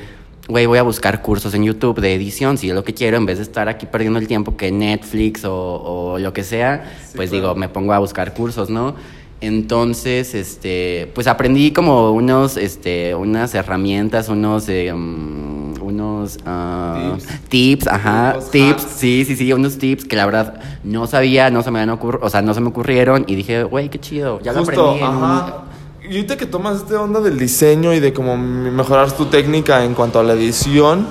güey, 0.48 0.66
voy 0.66 0.78
a 0.78 0.82
buscar 0.82 1.22
cursos 1.22 1.54
en 1.54 1.64
YouTube 1.64 2.00
de 2.00 2.14
edición, 2.14 2.56
si 2.58 2.68
es 2.68 2.74
lo 2.74 2.84
que 2.84 2.94
quiero, 2.94 3.16
en 3.16 3.26
vez 3.26 3.38
de 3.38 3.42
estar 3.44 3.68
aquí 3.68 3.86
perdiendo 3.86 4.18
el 4.18 4.26
tiempo 4.28 4.56
que 4.56 4.70
Netflix 4.72 5.44
o, 5.44 5.54
o 5.54 6.18
lo 6.18 6.32
que 6.32 6.42
sea, 6.44 6.84
Sí, 7.04 7.12
pues 7.16 7.30
claro. 7.30 7.42
digo, 7.48 7.54
me 7.56 7.68
pongo 7.68 7.92
a 7.92 7.98
buscar 7.98 8.32
cursos, 8.32 8.70
¿no? 8.70 8.94
Entonces, 9.40 10.34
este, 10.34 11.10
pues 11.14 11.26
aprendí 11.26 11.70
como 11.72 12.10
unos, 12.12 12.56
este, 12.56 13.14
unas 13.14 13.54
herramientas, 13.54 14.28
unos, 14.28 14.68
eh, 14.68 14.92
mm, 14.94 15.82
unos 15.82 16.38
ah, 16.46 17.12
Tips. 17.16 17.48
tips, 17.48 17.86
ajá, 17.86 18.38
tips, 18.50 18.82
hacks. 18.82 18.92
sí, 18.96 19.24
sí, 19.26 19.36
sí, 19.36 19.52
unos 19.52 19.78
tips 19.78 20.04
que 20.06 20.16
la 20.16 20.24
verdad 20.26 20.60
no 20.84 21.06
sabía, 21.06 21.50
no 21.50 21.62
se 21.62 21.70
me 21.70 21.78
habían 21.80 21.90
ocurrido, 21.94 22.24
o 22.26 22.30
sea, 22.30 22.40
no 22.42 22.54
se 22.54 22.60
me 22.60 22.68
ocurrieron 22.68 23.24
y 23.28 23.34
dije, 23.36 23.62
güey, 23.64 23.88
qué 23.90 24.00
chido, 24.00 24.40
ya 24.40 24.52
lo 24.52 24.60
Justo, 24.64 24.90
aprendí. 24.92 25.04
en 25.04 25.10
un- 25.16 25.24
ajá. 25.24 25.62
Y 26.02 26.06
ahorita 26.16 26.36
que 26.36 26.46
tomas 26.46 26.76
esta 26.78 27.00
onda 27.02 27.20
del 27.20 27.38
diseño 27.38 27.92
y 27.92 28.00
de 28.00 28.12
cómo 28.12 28.36
mejorar 28.36 29.12
tu 29.12 29.26
técnica 29.26 29.84
en 29.84 29.92
cuanto 29.94 30.18
a 30.18 30.22
la 30.22 30.32
edición, 30.34 31.06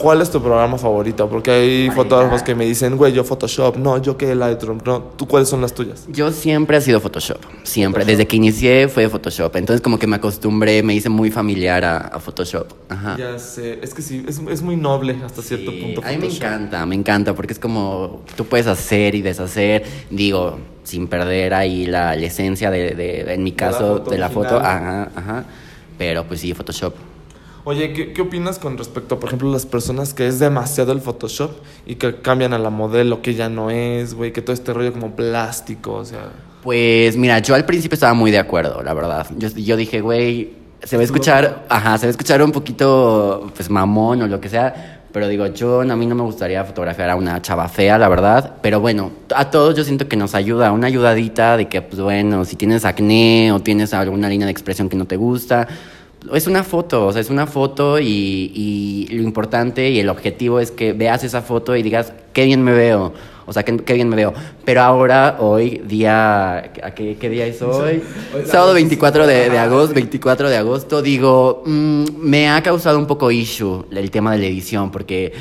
¿cuál 0.00 0.20
es 0.22 0.30
tu 0.30 0.40
programa 0.42 0.78
favorito? 0.78 1.28
Porque 1.28 1.50
hay 1.50 1.90
fotógrafos 1.90 2.42
que 2.42 2.54
me 2.54 2.64
dicen, 2.64 2.96
güey, 2.96 3.12
yo 3.12 3.24
Photoshop, 3.24 3.76
no, 3.76 4.00
yo 4.00 4.16
que 4.16 4.34
Lightroom, 4.34 4.78
no, 4.84 5.00
¿tú 5.16 5.26
cuáles 5.26 5.48
son 5.48 5.60
las 5.60 5.72
tuyas? 5.72 6.04
Yo 6.08 6.30
siempre 6.30 6.76
he 6.76 6.80
sido 6.80 7.00
Photoshop, 7.00 7.38
siempre, 7.62 8.02
Photoshop. 8.02 8.06
desde 8.18 8.26
que 8.28 8.36
inicié 8.36 8.88
fue 8.88 9.08
Photoshop, 9.08 9.56
entonces 9.56 9.80
como 9.80 9.98
que 9.98 10.06
me 10.06 10.16
acostumbré, 10.16 10.82
me 10.82 10.94
hice 10.94 11.08
muy 11.08 11.30
familiar 11.30 11.84
a, 11.84 11.96
a 11.96 12.20
Photoshop, 12.20 12.66
ajá. 12.88 13.16
Ya 13.18 13.38
sé, 13.38 13.78
es 13.82 13.94
que 13.94 14.02
sí, 14.02 14.24
es, 14.28 14.38
es 14.50 14.62
muy 14.62 14.76
noble 14.76 15.16
hasta 15.24 15.42
cierto 15.42 15.70
Sí, 15.72 15.80
punto. 15.80 16.02
A 16.04 16.10
mí 16.10 16.18
me 16.18 16.26
encanta, 16.26 16.84
me 16.86 16.94
encanta, 16.94 17.34
porque 17.34 17.52
es 17.54 17.58
como 17.58 18.22
tú 18.36 18.44
puedes 18.44 18.66
hacer 18.66 19.14
y 19.14 19.22
deshacer, 19.22 19.82
digo, 20.10 20.58
sin 20.84 21.08
perder 21.08 21.54
ahí 21.54 21.86
la, 21.86 22.14
la 22.14 22.26
esencia 22.26 22.70
de, 22.70 22.94
de- 22.94 23.34
en 23.34 23.42
mi 23.42 23.50
la 23.52 23.56
caso, 23.56 23.96
foto 23.98 24.10
de 24.10 24.18
la 24.18 24.28
foto, 24.30 24.56
ajá, 24.58 25.10
ajá, 25.16 25.44
pero 25.98 26.24
pues 26.24 26.40
sí, 26.40 26.52
Photoshop. 26.54 26.94
Oye, 27.68 27.92
¿qué, 27.92 28.12
¿qué 28.12 28.22
opinas 28.22 28.60
con 28.60 28.78
respecto, 28.78 29.18
por 29.18 29.28
ejemplo, 29.28 29.50
las 29.50 29.66
personas 29.66 30.14
que 30.14 30.28
es 30.28 30.38
demasiado 30.38 30.92
el 30.92 31.00
Photoshop 31.00 31.50
y 31.84 31.96
que 31.96 32.14
cambian 32.20 32.52
a 32.52 32.60
la 32.60 32.70
modelo 32.70 33.22
que 33.22 33.34
ya 33.34 33.48
no 33.48 33.70
es, 33.70 34.14
güey, 34.14 34.32
que 34.32 34.40
todo 34.40 34.52
este 34.52 34.72
rollo 34.72 34.92
como 34.92 35.16
plástico, 35.16 35.94
o 35.94 36.04
sea... 36.04 36.30
Pues 36.62 37.16
mira, 37.16 37.40
yo 37.40 37.56
al 37.56 37.64
principio 37.64 37.94
estaba 37.94 38.14
muy 38.14 38.30
de 38.30 38.38
acuerdo, 38.38 38.84
la 38.84 38.94
verdad. 38.94 39.26
Yo, 39.36 39.48
yo 39.48 39.76
dije, 39.76 40.00
güey, 40.00 40.52
se 40.80 40.96
va 40.96 41.00
a 41.00 41.04
escuchar, 41.04 41.66
ajá, 41.68 41.98
se 41.98 42.06
va 42.06 42.10
a 42.10 42.12
escuchar 42.12 42.40
un 42.40 42.52
poquito, 42.52 43.50
pues 43.56 43.68
mamón 43.68 44.22
o 44.22 44.28
lo 44.28 44.40
que 44.40 44.48
sea. 44.48 45.02
Pero 45.10 45.26
digo, 45.26 45.46
yo 45.46 45.80
a 45.80 45.96
mí 45.96 46.06
no 46.06 46.14
me 46.14 46.22
gustaría 46.22 46.64
fotografiar 46.64 47.10
a 47.10 47.16
una 47.16 47.42
chava 47.42 47.68
fea, 47.68 47.98
la 47.98 48.08
verdad. 48.08 48.58
Pero 48.62 48.78
bueno, 48.78 49.10
a 49.34 49.50
todos 49.50 49.74
yo 49.74 49.82
siento 49.82 50.06
que 50.06 50.16
nos 50.16 50.36
ayuda, 50.36 50.70
una 50.70 50.86
ayudadita 50.86 51.56
de 51.56 51.68
que, 51.68 51.82
pues 51.82 52.00
bueno, 52.00 52.44
si 52.44 52.54
tienes 52.54 52.84
acné 52.84 53.50
o 53.50 53.58
tienes 53.58 53.92
alguna 53.92 54.28
línea 54.28 54.46
de 54.46 54.52
expresión 54.52 54.88
que 54.88 54.96
no 54.96 55.06
te 55.06 55.16
gusta, 55.16 55.66
es 56.34 56.46
una 56.46 56.64
foto, 56.64 57.06
o 57.06 57.12
sea, 57.12 57.20
es 57.20 57.30
una 57.30 57.46
foto 57.46 57.98
y, 57.98 58.52
y 58.54 59.08
lo 59.10 59.22
importante 59.22 59.90
y 59.90 60.00
el 60.00 60.08
objetivo 60.08 60.60
es 60.60 60.70
que 60.70 60.92
veas 60.92 61.24
esa 61.24 61.42
foto 61.42 61.76
y 61.76 61.82
digas, 61.82 62.12
qué 62.32 62.44
bien 62.44 62.62
me 62.62 62.72
veo. 62.72 63.12
O 63.48 63.52
sea, 63.52 63.64
qué, 63.64 63.76
qué 63.76 63.94
bien 63.94 64.08
me 64.08 64.16
veo. 64.16 64.34
Pero 64.64 64.82
ahora, 64.82 65.36
hoy, 65.38 65.80
día... 65.86 66.56
¿a 66.58 66.94
qué, 66.94 67.16
qué 67.18 67.30
día 67.30 67.46
es 67.46 67.62
hoy? 67.62 68.02
Sábado 68.44 68.74
24 68.74 69.26
de, 69.26 69.50
de 69.50 69.58
agosto, 69.58 69.94
24 69.94 70.50
de 70.50 70.56
agosto, 70.56 71.00
digo, 71.00 71.62
mm, 71.64 72.04
me 72.18 72.48
ha 72.48 72.60
causado 72.62 72.98
un 72.98 73.06
poco 73.06 73.30
issue 73.30 73.86
el 73.92 74.10
tema 74.10 74.32
de 74.32 74.38
la 74.38 74.46
edición 74.46 74.90
porque 74.90 75.32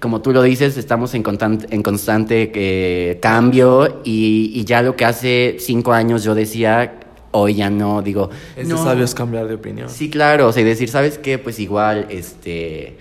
como 0.00 0.22
tú 0.22 0.32
lo 0.32 0.42
dices, 0.42 0.78
estamos 0.78 1.12
en 1.12 1.22
constante, 1.22 1.66
en 1.70 1.82
constante 1.82 2.50
eh, 2.54 3.18
cambio 3.20 4.00
y, 4.02 4.50
y 4.54 4.64
ya 4.64 4.80
lo 4.80 4.96
que 4.96 5.04
hace 5.04 5.56
cinco 5.58 5.92
años 5.92 6.24
yo 6.24 6.34
decía, 6.34 6.94
hoy 7.32 7.54
ya 7.54 7.70
no, 7.70 8.02
digo... 8.02 8.30
Es 8.56 8.68
no. 8.68 8.76
de 8.76 8.82
sabios 8.82 9.14
cambiar 9.14 9.46
de 9.48 9.54
opinión. 9.54 9.88
Sí, 9.88 10.10
claro, 10.10 10.48
o 10.48 10.52
sea, 10.52 10.62
y 10.62 10.64
decir, 10.64 10.88
¿sabes 10.88 11.18
qué? 11.18 11.38
Pues 11.38 11.58
igual, 11.58 12.06
este, 12.10 12.96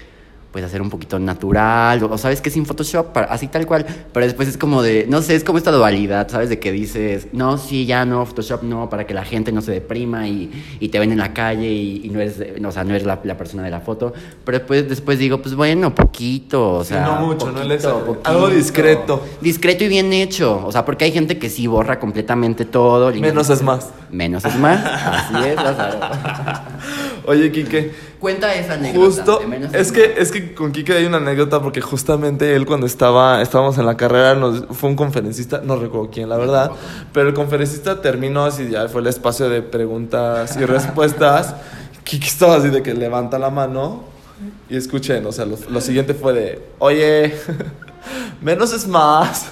pues 0.52 0.66
hacer 0.66 0.82
un 0.82 0.90
poquito 0.90 1.20
natural, 1.20 2.04
o, 2.04 2.18
sabes 2.18 2.42
que 2.42 2.50
sin 2.50 2.66
Photoshop, 2.66 3.16
así 3.30 3.48
tal 3.48 3.68
cual, 3.68 3.86
pero 4.12 4.26
después 4.26 4.48
es 4.48 4.58
como 4.58 4.82
de, 4.82 5.06
no 5.08 5.22
sé, 5.22 5.36
es 5.36 5.44
como 5.44 5.60
esta 5.60 5.72
dualidad, 5.72 6.28
¿sabes? 6.28 6.50
De 6.50 6.58
que 6.58 6.72
dices, 6.72 7.28
no, 7.34 7.58
sí, 7.60 7.86
ya 7.86 8.04
no, 8.06 8.26
Photoshop 8.26 8.64
no, 8.64 8.90
para 8.90 9.06
que 9.06 9.14
la 9.14 9.24
gente 9.26 9.52
no 9.52 9.62
se 9.62 9.72
deprima 9.74 10.28
y, 10.28 10.50
y 10.80 10.90
te 10.90 10.98
ven 10.98 11.12
en 11.12 11.20
la 11.20 11.34
calle 11.34 11.68
y, 11.68 12.02
y 12.04 12.10
no 12.10 12.20
eres, 12.20 12.40
eh, 12.40 12.56
no, 12.60 12.70
o 12.70 12.72
sea, 12.72 12.84
no 12.84 12.92
eres 12.96 13.06
la, 13.06 13.20
la 13.24 13.38
persona 13.38 13.62
de 13.62 13.70
la 13.70 13.80
foto, 13.82 14.12
pero 14.44 14.58
después, 14.58 14.90
después 14.90 15.20
digo, 15.20 15.40
pues 15.40 15.54
bueno, 15.54 15.94
poquito, 15.94 16.78
o 16.78 16.84
Sí, 16.84 16.90
sea, 16.96 17.06
no 17.06 17.28
mucho, 17.28 17.46
no 17.48 17.54
poquito, 17.54 17.68
le 17.68 17.80
exa- 17.80 18.00
poquito. 18.04 18.30
algo 18.30 18.50
discreto. 18.50 19.22
Discreto 19.42 19.84
y 19.84 19.88
bien 19.88 20.12
hecho, 20.14 20.64
o 20.66 20.72
sea, 20.72 20.84
porque 20.84 21.06
hay 21.06 21.12
gente 21.12 21.38
que 21.38 21.50
sí 21.50 21.68
borra 21.68 22.00
completamente 22.00 22.66
todo. 22.66 23.12
Menos 23.14 23.50
es 23.52 23.62
más. 23.62 23.90
Menos 24.10 24.44
es 24.46 24.56
más, 24.58 24.84
así 24.84 25.36
es, 25.48 25.56
Lázaro. 25.58 26.00
Oye, 27.30 27.52
Quique, 27.52 27.92
Cuenta 28.20 28.56
esa 28.56 28.74
anécdota. 28.74 29.06
Justo, 29.06 29.48
menos 29.48 29.72
es 29.72 29.92
que, 29.92 30.16
es 30.18 30.32
que 30.32 30.56
con 30.56 30.72
Kike 30.72 30.94
hay 30.94 31.06
una 31.06 31.18
anécdota 31.18 31.62
porque 31.62 31.80
justamente 31.80 32.56
él 32.56 32.66
cuando 32.66 32.88
estaba, 32.88 33.40
estábamos 33.44 33.78
en 33.78 33.86
la 33.86 33.96
carrera, 33.96 34.34
nos, 34.34 34.66
fue 34.72 34.90
un 34.90 34.96
conferencista, 34.96 35.62
no 35.64 35.76
recuerdo 35.76 36.10
quién 36.12 36.28
la 36.28 36.38
verdad, 36.38 36.72
pero 37.14 37.30
el 37.30 37.36
conferencista 37.36 38.02
terminó 38.02 38.46
así, 38.46 38.68
ya 38.72 38.88
fue 38.88 39.02
el 39.02 39.08
espacio 39.08 39.48
de 39.48 39.62
preguntas 39.62 40.58
y 40.58 40.66
respuestas. 40.66 41.54
Kike 42.04 42.26
estaba 42.26 42.56
así 42.56 42.70
de 42.70 42.82
que 42.82 42.96
levanta 42.96 43.38
la 43.38 43.52
mano 43.52 44.06
y 44.68 44.76
escuchen, 44.76 45.24
o 45.28 45.32
sea, 45.32 45.46
lo, 45.46 45.56
lo 45.70 45.82
siguiente 45.82 46.16
fue 46.16 46.34
de, 46.34 46.66
oye, 46.80 47.36
menos 48.42 48.74
es 48.74 48.88
más. 48.88 49.52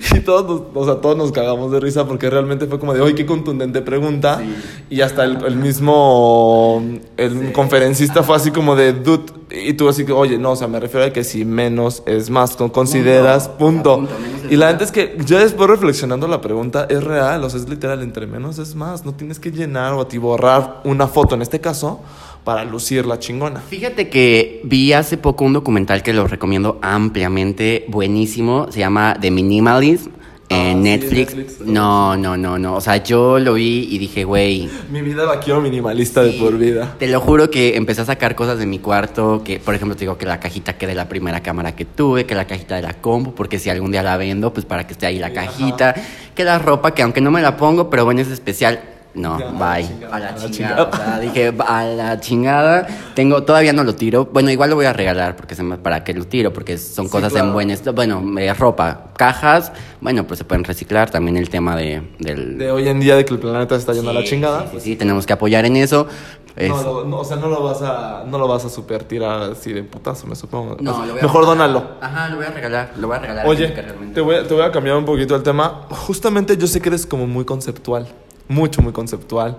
Y 0.14 0.20
todos 0.20 0.46
nos, 0.46 0.62
o 0.74 0.84
sea, 0.84 1.00
todos 1.00 1.16
nos 1.16 1.32
cagamos 1.32 1.72
de 1.72 1.80
risa 1.80 2.06
porque 2.06 2.30
realmente 2.30 2.66
fue 2.66 2.78
como 2.78 2.94
de, 2.94 3.00
oye, 3.00 3.14
qué 3.14 3.26
contundente 3.26 3.82
pregunta. 3.82 4.42
Y 4.90 5.00
hasta 5.00 5.24
el, 5.24 5.44
el 5.44 5.56
mismo, 5.56 6.82
el 7.16 7.52
conferencista 7.52 8.22
fue 8.22 8.36
así 8.36 8.50
como 8.50 8.76
de, 8.76 8.92
dude, 8.92 9.32
y 9.50 9.74
tú 9.74 9.88
así 9.88 10.04
que, 10.04 10.12
oye, 10.12 10.38
no, 10.38 10.52
o 10.52 10.56
sea, 10.56 10.68
me 10.68 10.80
refiero 10.80 11.06
a 11.06 11.10
que 11.10 11.24
si 11.24 11.44
menos 11.44 12.02
es 12.06 12.30
más, 12.30 12.56
con 12.56 12.70
consideras, 12.70 13.48
punto. 13.48 14.06
Y 14.50 14.56
la 14.56 14.72
neta 14.72 14.84
es 14.84 14.92
que 14.92 15.16
ya 15.24 15.38
después 15.38 15.68
reflexionando 15.68 16.26
la 16.28 16.40
pregunta, 16.40 16.86
es 16.88 17.02
real, 17.02 17.44
o 17.44 17.50
sea, 17.50 17.60
es 17.60 17.68
literal, 17.68 18.02
entre 18.02 18.26
menos 18.26 18.58
es 18.58 18.74
más. 18.74 19.04
No 19.04 19.14
tienes 19.14 19.38
que 19.38 19.50
llenar 19.50 19.92
o 19.94 20.00
atiborrar 20.00 20.80
una 20.84 21.06
foto, 21.06 21.34
en 21.34 21.42
este 21.42 21.60
caso, 21.60 22.00
para 22.44 22.64
lucir 22.64 23.06
la 23.06 23.18
chingona. 23.18 23.60
Fíjate 23.60 24.08
que 24.08 24.60
vi 24.64 24.92
hace 24.92 25.16
poco 25.16 25.44
un 25.44 25.54
documental 25.54 26.02
que 26.02 26.12
lo 26.12 26.26
recomiendo 26.26 26.78
ampliamente, 26.82 27.84
buenísimo, 27.88 28.66
se 28.70 28.80
llama 28.80 29.16
The 29.20 29.30
Minimalism 29.30 30.10
Ah, 30.50 30.56
en 30.56 30.76
sí, 30.76 30.82
Netflix. 30.82 31.60
No, 31.60 32.16
no, 32.16 32.36
no, 32.36 32.58
no, 32.58 32.76
o 32.76 32.80
sea, 32.80 33.02
yo 33.02 33.38
lo 33.38 33.54
vi 33.54 33.88
y 33.90 33.98
dije, 33.98 34.24
güey, 34.24 34.68
Mi 34.90 35.00
vida 35.00 35.24
la 35.24 35.40
quiero 35.40 35.60
minimalista 35.60 36.22
de 36.22 36.32
por 36.32 36.58
vida. 36.58 36.96
Te 36.98 37.08
lo 37.08 37.20
juro 37.20 37.50
que 37.50 37.76
empecé 37.76 38.02
a 38.02 38.04
sacar 38.04 38.34
cosas 38.34 38.58
de 38.58 38.66
mi 38.66 38.78
cuarto, 38.78 39.42
que 39.42 39.58
por 39.58 39.74
ejemplo 39.74 39.96
te 39.96 40.00
digo 40.00 40.18
que 40.18 40.26
la 40.26 40.40
cajita 40.40 40.76
que 40.76 40.86
de 40.86 40.94
la 40.94 41.08
primera 41.08 41.40
cámara 41.42 41.74
que 41.74 41.84
tuve, 41.84 42.26
que 42.26 42.34
la 42.34 42.46
cajita 42.46 42.76
de 42.76 42.82
la 42.82 42.94
compu, 42.94 43.34
porque 43.34 43.58
si 43.58 43.70
algún 43.70 43.90
día 43.90 44.02
la 44.02 44.16
vendo, 44.16 44.52
pues 44.52 44.66
para 44.66 44.86
que 44.86 44.92
esté 44.92 45.06
ahí 45.06 45.18
la 45.18 45.32
cajita, 45.32 45.94
que 46.34 46.44
la 46.44 46.58
ropa 46.58 46.92
que 46.94 47.02
aunque 47.02 47.20
no 47.20 47.30
me 47.30 47.40
la 47.40 47.56
pongo, 47.56 47.88
pero 47.88 48.04
bueno, 48.04 48.20
es 48.20 48.28
especial. 48.28 48.80
No, 49.14 49.38
Ya, 49.38 49.46
bye. 49.50 49.88
A 50.10 50.18
la 50.18 50.28
a 50.28 50.32
la 50.32 50.34
chingada. 50.36 50.50
chingada. 50.50 50.82
O 50.92 50.96
sea, 50.96 51.18
dije, 51.20 51.54
a 51.66 51.84
la 51.84 52.20
chingada. 52.20 52.86
Tengo, 53.14 53.44
todavía 53.44 53.72
no 53.72 53.84
lo 53.84 53.94
tiro. 53.94 54.26
Bueno, 54.32 54.50
igual 54.50 54.70
lo 54.70 54.76
voy 54.76 54.86
a 54.86 54.92
regalar 54.92 55.36
porque 55.36 55.54
se 55.54 55.62
me, 55.62 55.76
para 55.78 56.02
que 56.02 56.12
lo 56.14 56.26
tiro, 56.26 56.52
porque 56.52 56.78
son 56.78 57.06
Sí, 57.06 57.10
cosas 57.12 57.32
claro. 57.32 57.46
en 57.48 57.52
buen 57.52 57.70
estado. 57.70 57.94
Bueno, 57.94 58.22
eh, 58.40 58.52
ropa, 58.54 59.12
cajas, 59.16 59.72
bueno, 60.00 60.26
pues 60.26 60.38
se 60.38 60.44
pueden 60.44 60.64
reciclar. 60.64 61.10
También 61.10 61.36
el 61.36 61.48
tema 61.48 61.76
de, 61.76 62.02
del. 62.18 62.58
De 62.58 62.70
hoy 62.72 62.88
en 62.88 62.98
día, 62.98 63.14
de 63.14 63.24
que 63.24 63.34
el 63.34 63.40
planeta 63.40 63.76
está 63.76 63.92
yendo 63.92 64.10
a 64.10 64.14
la 64.14 64.24
chingada. 64.24 64.62
Sí, 64.64 64.68
sí, 64.74 64.80
sí, 64.80 64.96
tenemos 64.96 65.26
que 65.26 65.32
apoyar 65.32 65.64
en 65.64 65.76
eso. 65.76 66.08
Es- 66.56 66.68
No, 66.70 66.82
lo- 66.82 67.04
no, 67.04 67.18
o 67.18 67.24
sea, 67.24 67.36
no 67.36 67.48
lo 67.48 67.62
vas 67.62 67.82
a, 67.82 68.24
no 68.28 68.38
lo 68.38 68.46
vas 68.48 68.64
a 68.64 68.68
super 68.68 69.02
tirar 69.04 69.52
así 69.52 69.72
de 69.72 69.82
putazo, 69.84 70.26
me 70.26 70.36
supongo. 70.36 70.76
No, 70.80 70.92
O 70.92 70.94
sea, 70.96 71.06
lo 71.06 71.12
voy 71.12 71.20
a 71.20 71.22
mejor 71.22 71.42
regalar. 71.42 71.68
dónalo. 71.72 71.90
Ajá, 72.00 72.28
lo 72.28 72.36
voy 72.36 72.46
a 72.46 72.50
regalar. 72.50 72.92
Lo 72.96 73.06
voy 73.08 73.16
a 73.16 73.20
regalar. 73.20 73.46
Oye, 73.46 73.68
te 74.14 74.20
voy, 74.20 74.36
a, 74.36 74.46
te 74.46 74.54
voy 74.54 74.62
a 74.62 74.70
cambiar 74.72 74.96
un 74.96 75.04
poquito 75.04 75.34
el 75.36 75.42
tema. 75.42 75.82
Justamente 75.90 76.56
yo 76.56 76.66
sé 76.68 76.80
que 76.80 76.88
eres 76.90 77.06
como 77.06 77.26
muy 77.26 77.44
conceptual, 77.44 78.06
mucho, 78.48 78.82
muy 78.82 78.92
conceptual. 78.92 79.58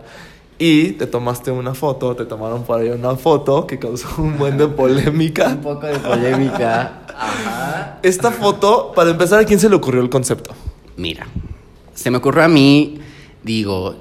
Y 0.57 0.91
te 0.93 1.05
tomaste 1.05 1.51
una 1.51 1.73
foto, 1.73 2.15
te 2.15 2.25
tomaron 2.25 2.63
por 2.63 2.79
ahí 2.79 2.89
una 2.89 3.15
foto 3.15 3.67
que 3.67 3.77
causó 3.77 4.07
un 4.21 4.37
buen 4.37 4.57
de 4.57 4.67
polémica. 4.81 5.49
Un 5.49 5.61
poco 5.61 5.85
de 5.85 5.99
polémica. 5.99 7.01
Ajá. 7.17 7.99
Esta 8.03 8.31
foto, 8.31 8.93
para 8.95 9.09
empezar, 9.09 9.39
¿a 9.39 9.45
quién 9.45 9.59
se 9.59 9.69
le 9.69 9.75
ocurrió 9.75 10.01
el 10.01 10.09
concepto? 10.09 10.53
Mira, 10.95 11.27
se 11.93 12.09
me 12.09 12.17
ocurrió 12.17 12.43
a 12.43 12.47
mí, 12.47 12.99
digo, 13.43 13.95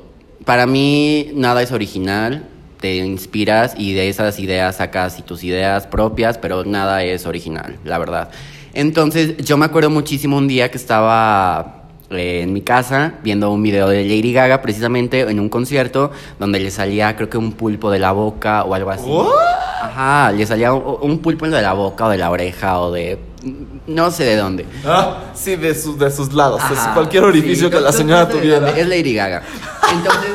para 0.45 0.67
mí 0.67 1.31
nada 1.35 1.63
es 1.63 1.73
original, 1.73 2.49
te 2.81 2.97
inspiras 2.97 3.75
y 3.79 3.95
de 3.95 4.09
esas 4.09 4.39
ideas 4.39 4.77
sacas 4.77 5.19
y 5.19 5.23
tus 5.23 5.43
ideas 5.43 5.87
propias, 5.87 6.39
pero 6.39 6.65
nada 6.65 7.03
es 7.03 7.27
original, 7.27 7.79
la 7.85 7.99
verdad. 7.99 8.31
Entonces, 8.75 9.39
yo 9.39 9.57
me 9.57 9.65
acuerdo 9.65 9.91
muchísimo 9.91 10.37
un 10.37 10.49
día 10.49 10.71
que 10.71 10.77
estaba 10.77 11.84
eh, 12.17 12.43
en 12.43 12.53
mi 12.53 12.63
casa 12.63 13.15
viendo 13.23 13.51
un 13.51 13.63
video 13.63 13.89
de 13.89 14.03
Lady 14.05 14.33
Gaga, 14.33 14.63
precisamente 14.63 15.21
en 15.21 15.41
un 15.41 15.49
concierto, 15.49 16.11
donde 16.39 16.61
le 16.61 16.71
salía, 16.71 17.17
creo 17.17 17.29
que 17.29 17.39
un 17.39 17.53
pulpo 17.53 17.91
de 17.91 17.99
la 17.99 18.13
boca 18.13 18.65
o 18.65 18.75
algo 18.75 18.91
así. 18.91 19.09
¿What? 19.09 19.29
Ajá, 19.83 20.33
le 20.33 20.47
salía 20.47 20.73
un, 20.73 20.99
un 21.01 21.19
pulpo 21.19 21.47
de 21.47 21.63
la 21.63 21.73
boca 21.75 22.07
o 22.07 22.09
de 22.09 22.19
la 22.19 22.31
oreja 22.31 22.81
o 22.81 22.91
de. 22.91 23.19
no 23.87 24.11
sé 24.11 24.25
de 24.25 24.37
dónde. 24.37 24.67
Ah, 24.85 25.19
sí, 25.35 25.57
de 25.57 25.75
sus, 25.75 25.99
de 25.99 26.11
sus 26.11 26.33
lados, 26.33 26.61
de 26.69 26.77
Ajá, 26.77 26.95
cualquier 26.95 27.25
orificio 27.25 27.69
sí, 27.69 27.75
que 27.75 27.81
la 27.81 27.93
señora 27.93 28.29
tuviera. 28.29 28.71
Es 28.71 28.89
Lady 28.89 29.15
Gaga. 29.15 29.43
Entonces 29.93 30.31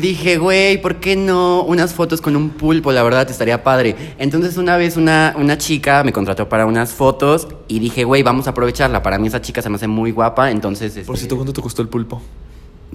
dije, 0.00 0.38
güey, 0.38 0.80
¿por 0.80 0.96
qué 0.96 1.16
no 1.16 1.62
unas 1.62 1.94
fotos 1.94 2.20
con 2.20 2.36
un 2.36 2.50
pulpo? 2.50 2.92
La 2.92 3.02
verdad, 3.02 3.28
estaría 3.30 3.62
padre. 3.62 3.96
Entonces 4.18 4.56
una 4.56 4.76
vez 4.76 4.96
una, 4.96 5.34
una 5.38 5.58
chica 5.58 6.04
me 6.04 6.12
contrató 6.12 6.48
para 6.48 6.66
unas 6.66 6.92
fotos 6.92 7.48
y 7.68 7.78
dije, 7.78 8.04
güey, 8.04 8.22
vamos 8.22 8.46
a 8.46 8.50
aprovecharla. 8.50 9.02
Para 9.02 9.18
mí 9.18 9.28
esa 9.28 9.40
chica 9.40 9.62
se 9.62 9.68
me 9.68 9.76
hace 9.76 9.88
muy 9.88 10.10
guapa, 10.10 10.50
entonces... 10.50 10.92
Por 10.92 11.00
este, 11.00 11.16
cierto, 11.18 11.36
¿cuánto 11.36 11.52
te 11.52 11.62
costó 11.62 11.82
el 11.82 11.88
pulpo? 11.88 12.22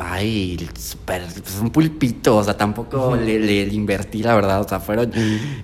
Ay, 0.02 0.70
súper, 0.78 1.24
pues 1.44 1.60
un 1.62 1.70
pulpito, 1.72 2.38
o 2.38 2.44
sea, 2.44 2.56
tampoco 2.56 3.16
le, 3.18 3.38
le- 3.40 3.66
le 3.68 3.74
invertí, 3.74 4.24
la 4.24 4.34
verdad, 4.34 4.62
o 4.62 4.68
sea, 4.68 4.80
fueron... 4.80 5.12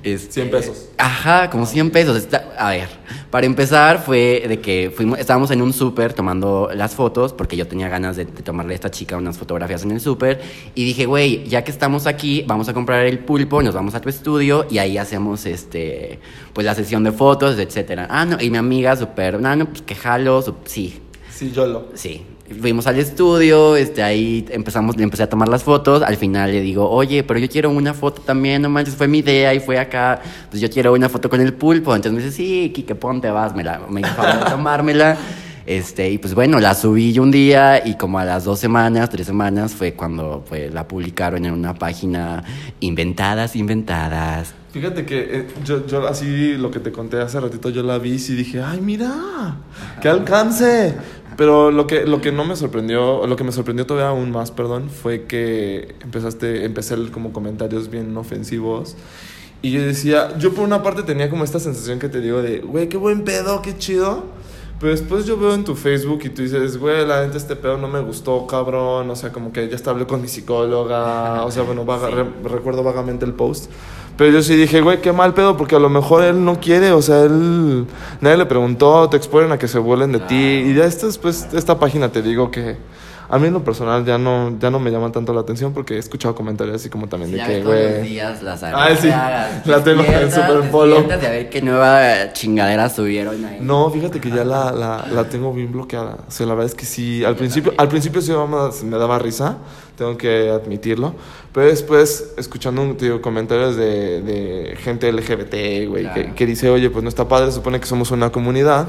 este, 0.03 0.31
100 0.33 0.51
pesos. 0.51 0.89
Ajá, 0.97 1.49
como 1.49 1.65
100 1.65 1.89
pesos. 1.91 2.17
Está- 2.17 2.53
a 2.57 2.71
ver, 2.71 2.89
para 3.29 3.45
empezar 3.45 4.03
fue 4.03 4.43
de 4.47 4.59
que 4.59 4.91
fuimos, 4.95 5.19
estábamos 5.19 5.51
en 5.51 5.61
un 5.61 5.71
súper 5.71 6.13
tomando 6.13 6.69
las 6.75 6.95
fotos, 6.95 7.31
porque 7.33 7.55
yo 7.55 7.65
tenía 7.67 7.87
ganas 7.87 8.17
de, 8.17 8.25
de 8.25 8.43
tomarle 8.43 8.73
a 8.73 8.75
esta 8.75 8.91
chica 8.91 9.15
unas 9.15 9.37
fotografías 9.37 9.83
en 9.83 9.91
el 9.91 10.01
súper, 10.01 10.41
y 10.75 10.83
dije, 10.83 11.05
güey, 11.05 11.45
ya 11.47 11.63
que 11.63 11.71
estamos 11.71 12.05
aquí, 12.05 12.43
vamos 12.45 12.67
a 12.67 12.73
comprar 12.73 13.05
el 13.05 13.19
pulpo, 13.19 13.63
nos 13.63 13.73
vamos 13.73 13.95
a 13.95 14.01
tu 14.01 14.09
estudio, 14.09 14.65
y 14.69 14.79
ahí 14.79 14.97
hacemos, 14.97 15.45
este, 15.45 16.19
pues 16.53 16.65
la 16.65 16.75
sesión 16.75 17.03
de 17.05 17.11
fotos, 17.13 17.57
etcétera. 17.57 18.07
Ah, 18.09 18.25
no, 18.25 18.37
y 18.41 18.49
mi 18.49 18.57
amiga 18.57 18.95
súper, 18.97 19.39
no, 19.39 19.55
no, 19.55 19.65
pues 19.67 19.81
que 19.81 19.95
jalo, 19.95 20.43
sí, 20.65 20.99
Sí, 21.33 21.51
yo 21.51 21.65
lo. 21.67 21.87
Sí. 21.95 22.25
Fuimos 22.61 22.85
al 22.85 22.99
estudio, 22.99 23.75
este, 23.75 24.03
ahí 24.03 24.45
empezamos, 24.51 24.95
le 24.97 25.03
empecé 25.03 25.23
a 25.23 25.29
tomar 25.29 25.47
las 25.47 25.63
fotos. 25.63 26.03
Al 26.03 26.15
final 26.15 26.51
le 26.51 26.61
digo, 26.61 26.87
oye, 26.87 27.23
pero 27.23 27.39
yo 27.39 27.49
quiero 27.49 27.71
una 27.71 27.95
foto 27.95 28.21
también, 28.21 28.61
no 28.61 28.69
manches, 28.69 28.95
fue 28.95 29.07
mi 29.07 29.19
idea 29.19 29.51
y 29.53 29.59
fue 29.59 29.79
acá. 29.79 30.21
Pues 30.51 30.61
yo 30.61 30.69
quiero 30.69 30.93
una 30.93 31.09
foto 31.09 31.27
con 31.27 31.41
el 31.41 31.53
pulpo. 31.53 31.95
Entonces 31.95 32.13
me 32.13 32.23
dice, 32.23 32.35
sí, 32.35 32.71
Kike, 32.73 32.93
ponte, 32.93 33.31
vas, 33.31 33.55
me, 33.55 33.63
la, 33.63 33.81
me 33.89 34.01
de 34.01 34.09
tomármela. 34.49 35.17
Este, 35.65 36.11
y 36.11 36.19
pues 36.19 36.35
bueno, 36.35 36.59
la 36.59 36.75
subí 36.75 37.11
yo 37.11 37.23
un 37.23 37.31
día 37.31 37.85
y 37.87 37.95
como 37.97 38.19
a 38.19 38.25
las 38.25 38.43
dos 38.43 38.59
semanas, 38.59 39.09
tres 39.09 39.25
semanas, 39.25 39.73
fue 39.73 39.93
cuando 39.93 40.45
pues, 40.47 40.71
la 40.71 40.87
publicaron 40.87 41.43
en 41.43 41.53
una 41.53 41.73
página 41.73 42.43
Inventadas, 42.81 43.55
Inventadas. 43.55 44.53
Fíjate 44.71 45.05
que 45.05 45.39
eh, 45.39 45.47
yo, 45.63 45.87
yo 45.87 46.07
así 46.07 46.53
lo 46.57 46.69
que 46.69 46.79
te 46.79 46.91
conté 46.91 47.19
hace 47.19 47.39
ratito, 47.39 47.69
yo 47.69 47.81
la 47.81 47.97
vi 47.97 48.11
y 48.11 48.35
dije, 48.35 48.61
ay, 48.61 48.79
mira, 48.81 49.55
qué 50.01 50.09
alcance. 50.09 50.95
Pero 51.37 51.71
lo 51.71 51.85
que, 51.87 52.05
lo 52.05 52.21
que 52.21 52.31
no 52.31 52.45
me 52.45 52.55
sorprendió, 52.55 53.27
lo 53.27 53.35
que 53.35 53.43
me 53.43 53.51
sorprendió 53.51 53.85
todavía 53.85 54.09
aún 54.09 54.31
más, 54.31 54.51
perdón, 54.51 54.89
fue 54.89 55.23
que 55.23 55.95
empezaste, 56.01 56.63
empecé 56.65 56.95
como 57.11 57.33
comentarios 57.33 57.89
bien 57.89 58.15
ofensivos. 58.15 58.95
Y 59.61 59.71
yo 59.71 59.81
decía, 59.81 60.37
yo 60.37 60.53
por 60.53 60.63
una 60.63 60.83
parte 60.83 61.03
tenía 61.03 61.29
como 61.29 61.43
esta 61.43 61.59
sensación 61.59 61.99
que 61.99 62.07
te 62.07 62.21
digo 62.21 62.41
de, 62.41 62.59
güey, 62.59 62.87
qué 62.87 62.97
buen 62.97 63.23
pedo, 63.23 63.61
qué 63.61 63.77
chido. 63.77 64.23
Pero 64.79 64.91
después 64.91 65.25
yo 65.25 65.37
veo 65.37 65.53
en 65.53 65.63
tu 65.63 65.73
Facebook 65.75 66.19
y 66.25 66.29
tú 66.29 66.41
dices, 66.41 66.77
güey, 66.77 67.05
la 67.07 67.25
neta 67.25 67.37
este 67.37 67.55
pedo 67.55 67.77
no 67.77 67.87
me 67.87 68.01
gustó, 68.01 68.45
cabrón. 68.45 69.09
O 69.09 69.15
sea, 69.15 69.31
como 69.31 69.51
que 69.53 69.67
ya 69.69 69.75
hasta 69.75 69.89
hablé 69.91 70.05
con 70.05 70.21
mi 70.21 70.27
psicóloga. 70.27 71.45
O 71.45 71.51
sea, 71.51 71.63
bueno, 71.63 71.85
vaga- 71.85 72.09
re- 72.09 72.25
recuerdo 72.43 72.83
vagamente 72.83 73.25
el 73.25 73.33
post. 73.33 73.71
Pero 74.17 74.31
yo 74.31 74.41
sí 74.41 74.55
dije, 74.55 74.81
güey, 74.81 75.01
qué 75.01 75.11
mal 75.11 75.33
pedo, 75.33 75.57
porque 75.57 75.75
a 75.75 75.79
lo 75.79 75.89
mejor 75.89 76.23
él 76.23 76.45
no 76.45 76.59
quiere, 76.59 76.91
o 76.91 77.01
sea, 77.01 77.23
él. 77.23 77.85
Nadie 78.21 78.37
le 78.37 78.45
preguntó, 78.45 79.09
te 79.09 79.17
exponen 79.17 79.51
a 79.51 79.57
que 79.57 79.67
se 79.67 79.77
vuelen 79.77 80.13
de 80.13 80.19
ti. 80.19 80.35
Y 80.35 80.73
ya 80.73 80.85
esto 80.85 81.07
después, 81.07 81.47
esta 81.53 81.79
página 81.79 82.09
te 82.09 82.21
digo 82.21 82.49
que 82.49 82.77
A 83.35 83.37
mí 83.37 83.47
en 83.47 83.53
lo 83.53 83.65
personal 83.65 84.05
ya 84.05 84.17
no, 84.17 84.57
ya 84.59 84.71
no 84.71 84.79
me 84.79 84.91
llama 84.91 85.11
tanto 85.11 85.33
la 85.33 85.41
atención 85.41 85.73
porque 85.73 85.95
he 85.95 85.97
escuchado 85.97 86.33
comentarios 86.35 86.77
así 86.77 86.89
como 86.89 87.09
también 87.09 87.31
de 87.33 87.37
Ya 87.39 87.47
que, 87.47 87.55
ves 87.55 87.63
todos 87.63 87.75
los 87.75 87.91
güey... 87.91 88.07
días 88.09 88.41
las 88.41 88.63
Ah, 88.63 88.87
sí. 88.97 89.09
La 89.69 89.83
tengo 89.83 90.03
en 90.03 90.31
Super 90.31 90.71
Polo. 90.71 90.99
a 90.99 91.17
ver 91.17 91.49
qué 91.49 91.61
nueva 91.61 92.31
chingadera 92.31 92.89
subieron 92.89 93.43
ahí. 93.43 93.57
No, 93.59 93.89
fíjate 93.89 94.21
que 94.21 94.29
ya 94.29 94.45
la, 94.45 94.71
la, 94.71 95.05
la 95.11 95.27
tengo 95.27 95.51
bien 95.53 95.69
bloqueada. 95.73 96.19
O 96.25 96.31
sea, 96.31 96.45
la 96.45 96.53
verdad 96.53 96.71
es 96.71 96.75
que 96.75 96.85
sí, 96.85 97.25
al 97.25 97.35
principio, 97.35 97.73
al 97.77 97.89
principio 97.89 98.21
sí 98.21 98.31
me, 98.31 98.89
me 98.89 98.97
daba 98.97 99.19
risa, 99.19 99.57
tengo 99.97 100.17
que 100.17 100.49
admitirlo. 100.49 101.13
Pero 101.51 101.67
después, 101.67 102.33
escuchando 102.37 102.81
un, 102.83 102.95
digo, 102.95 103.21
comentarios 103.21 103.75
de, 103.75 104.21
de 104.21 104.77
gente 104.77 105.11
LGBT, 105.11 105.89
güey, 105.89 106.03
que, 106.05 106.21
Claro. 106.21 106.35
que 106.35 106.45
dice, 106.45 106.69
oye, 106.69 106.89
pues 106.89 107.03
no 107.03 107.09
está 107.09 107.27
padre, 107.27 107.51
supone 107.51 107.81
que 107.81 107.85
somos 107.85 108.11
una 108.11 108.29
comunidad. 108.31 108.87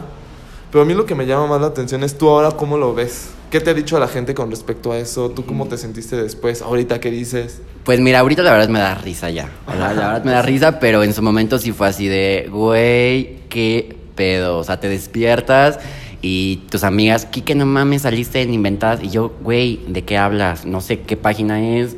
Pero 0.71 0.83
a 0.83 0.85
mí 0.85 0.95
lo 0.95 1.05
que 1.05 1.17
me 1.17 1.27
llama 1.27 1.49
más 1.49 1.61
la 1.61 1.67
atención 1.67 2.05
es 2.05 2.17
tú 2.17 2.29
ahora 2.29 2.53
cómo 2.53 2.77
lo 2.79 2.95
ves. 2.95 3.31
¿Qué 3.51 3.61
te 3.61 3.71
ha 3.71 3.75
dicho 3.75 3.99
la 3.99 4.09
gente 4.09 4.35
con 4.35 4.51
respecto 4.51 4.93
a 4.93 4.99
eso? 4.99 5.31
¿Tú 5.31 5.47
cómo 5.47 5.67
te 5.69 5.79
sentiste 5.79 6.17
después? 6.17 6.63
¿Ahorita 6.63 7.01
qué 7.01 7.11
dices? 7.11 7.63
Pues 7.85 8.01
mira, 8.01 8.19
ahorita 8.19 8.43
la 8.43 8.51
verdad 8.53 8.69
me 8.69 8.81
da 8.81 8.95
risa 8.97 9.31
ya. 9.31 9.49
La, 9.69 9.95
la 9.95 10.09
verdad 10.09 10.25
me 10.25 10.33
da 10.33 10.43
risa, 10.43 10.81
pero 10.81 11.05
en 11.05 11.15
su 11.15 11.23
momento 11.23 11.59
sí 11.59 11.71
fue 11.73 11.87
así 11.87 12.09
de, 12.09 12.49
güey, 12.51 13.37
qué 13.49 13.97
pedo. 14.17 14.59
O 14.59 14.65
sea, 14.65 14.81
te 14.81 14.89
despiertas 14.89 15.79
y 16.23 16.63
tus 16.71 16.83
amigas, 16.83 17.27
Kike, 17.27 17.55
no 17.55 17.67
mames, 17.67 18.03
saliste 18.03 18.43
en 18.43 18.53
inventadas. 18.53 19.03
Y 19.05 19.11
yo, 19.11 19.33
güey, 19.43 19.81
¿de 19.87 20.03
qué 20.03 20.19
hablas? 20.19 20.67
No 20.67 20.81
sé 20.81 21.01
qué 21.01 21.17
página 21.17 21.79
es. 21.79 21.97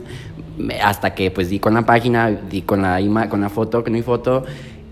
Hasta 0.83 1.15
que 1.15 1.31
pues 1.31 1.49
di 1.49 1.61
con 1.61 1.75
la 1.75 1.87
página, 1.87 2.31
di 2.31 2.63
con 2.63 2.83
la, 2.83 3.01
ima- 3.01 3.29
con 3.29 3.41
la 3.41 3.49
foto, 3.49 3.83
con 3.83 3.93
mi 3.95 4.03
foto. 4.03 4.45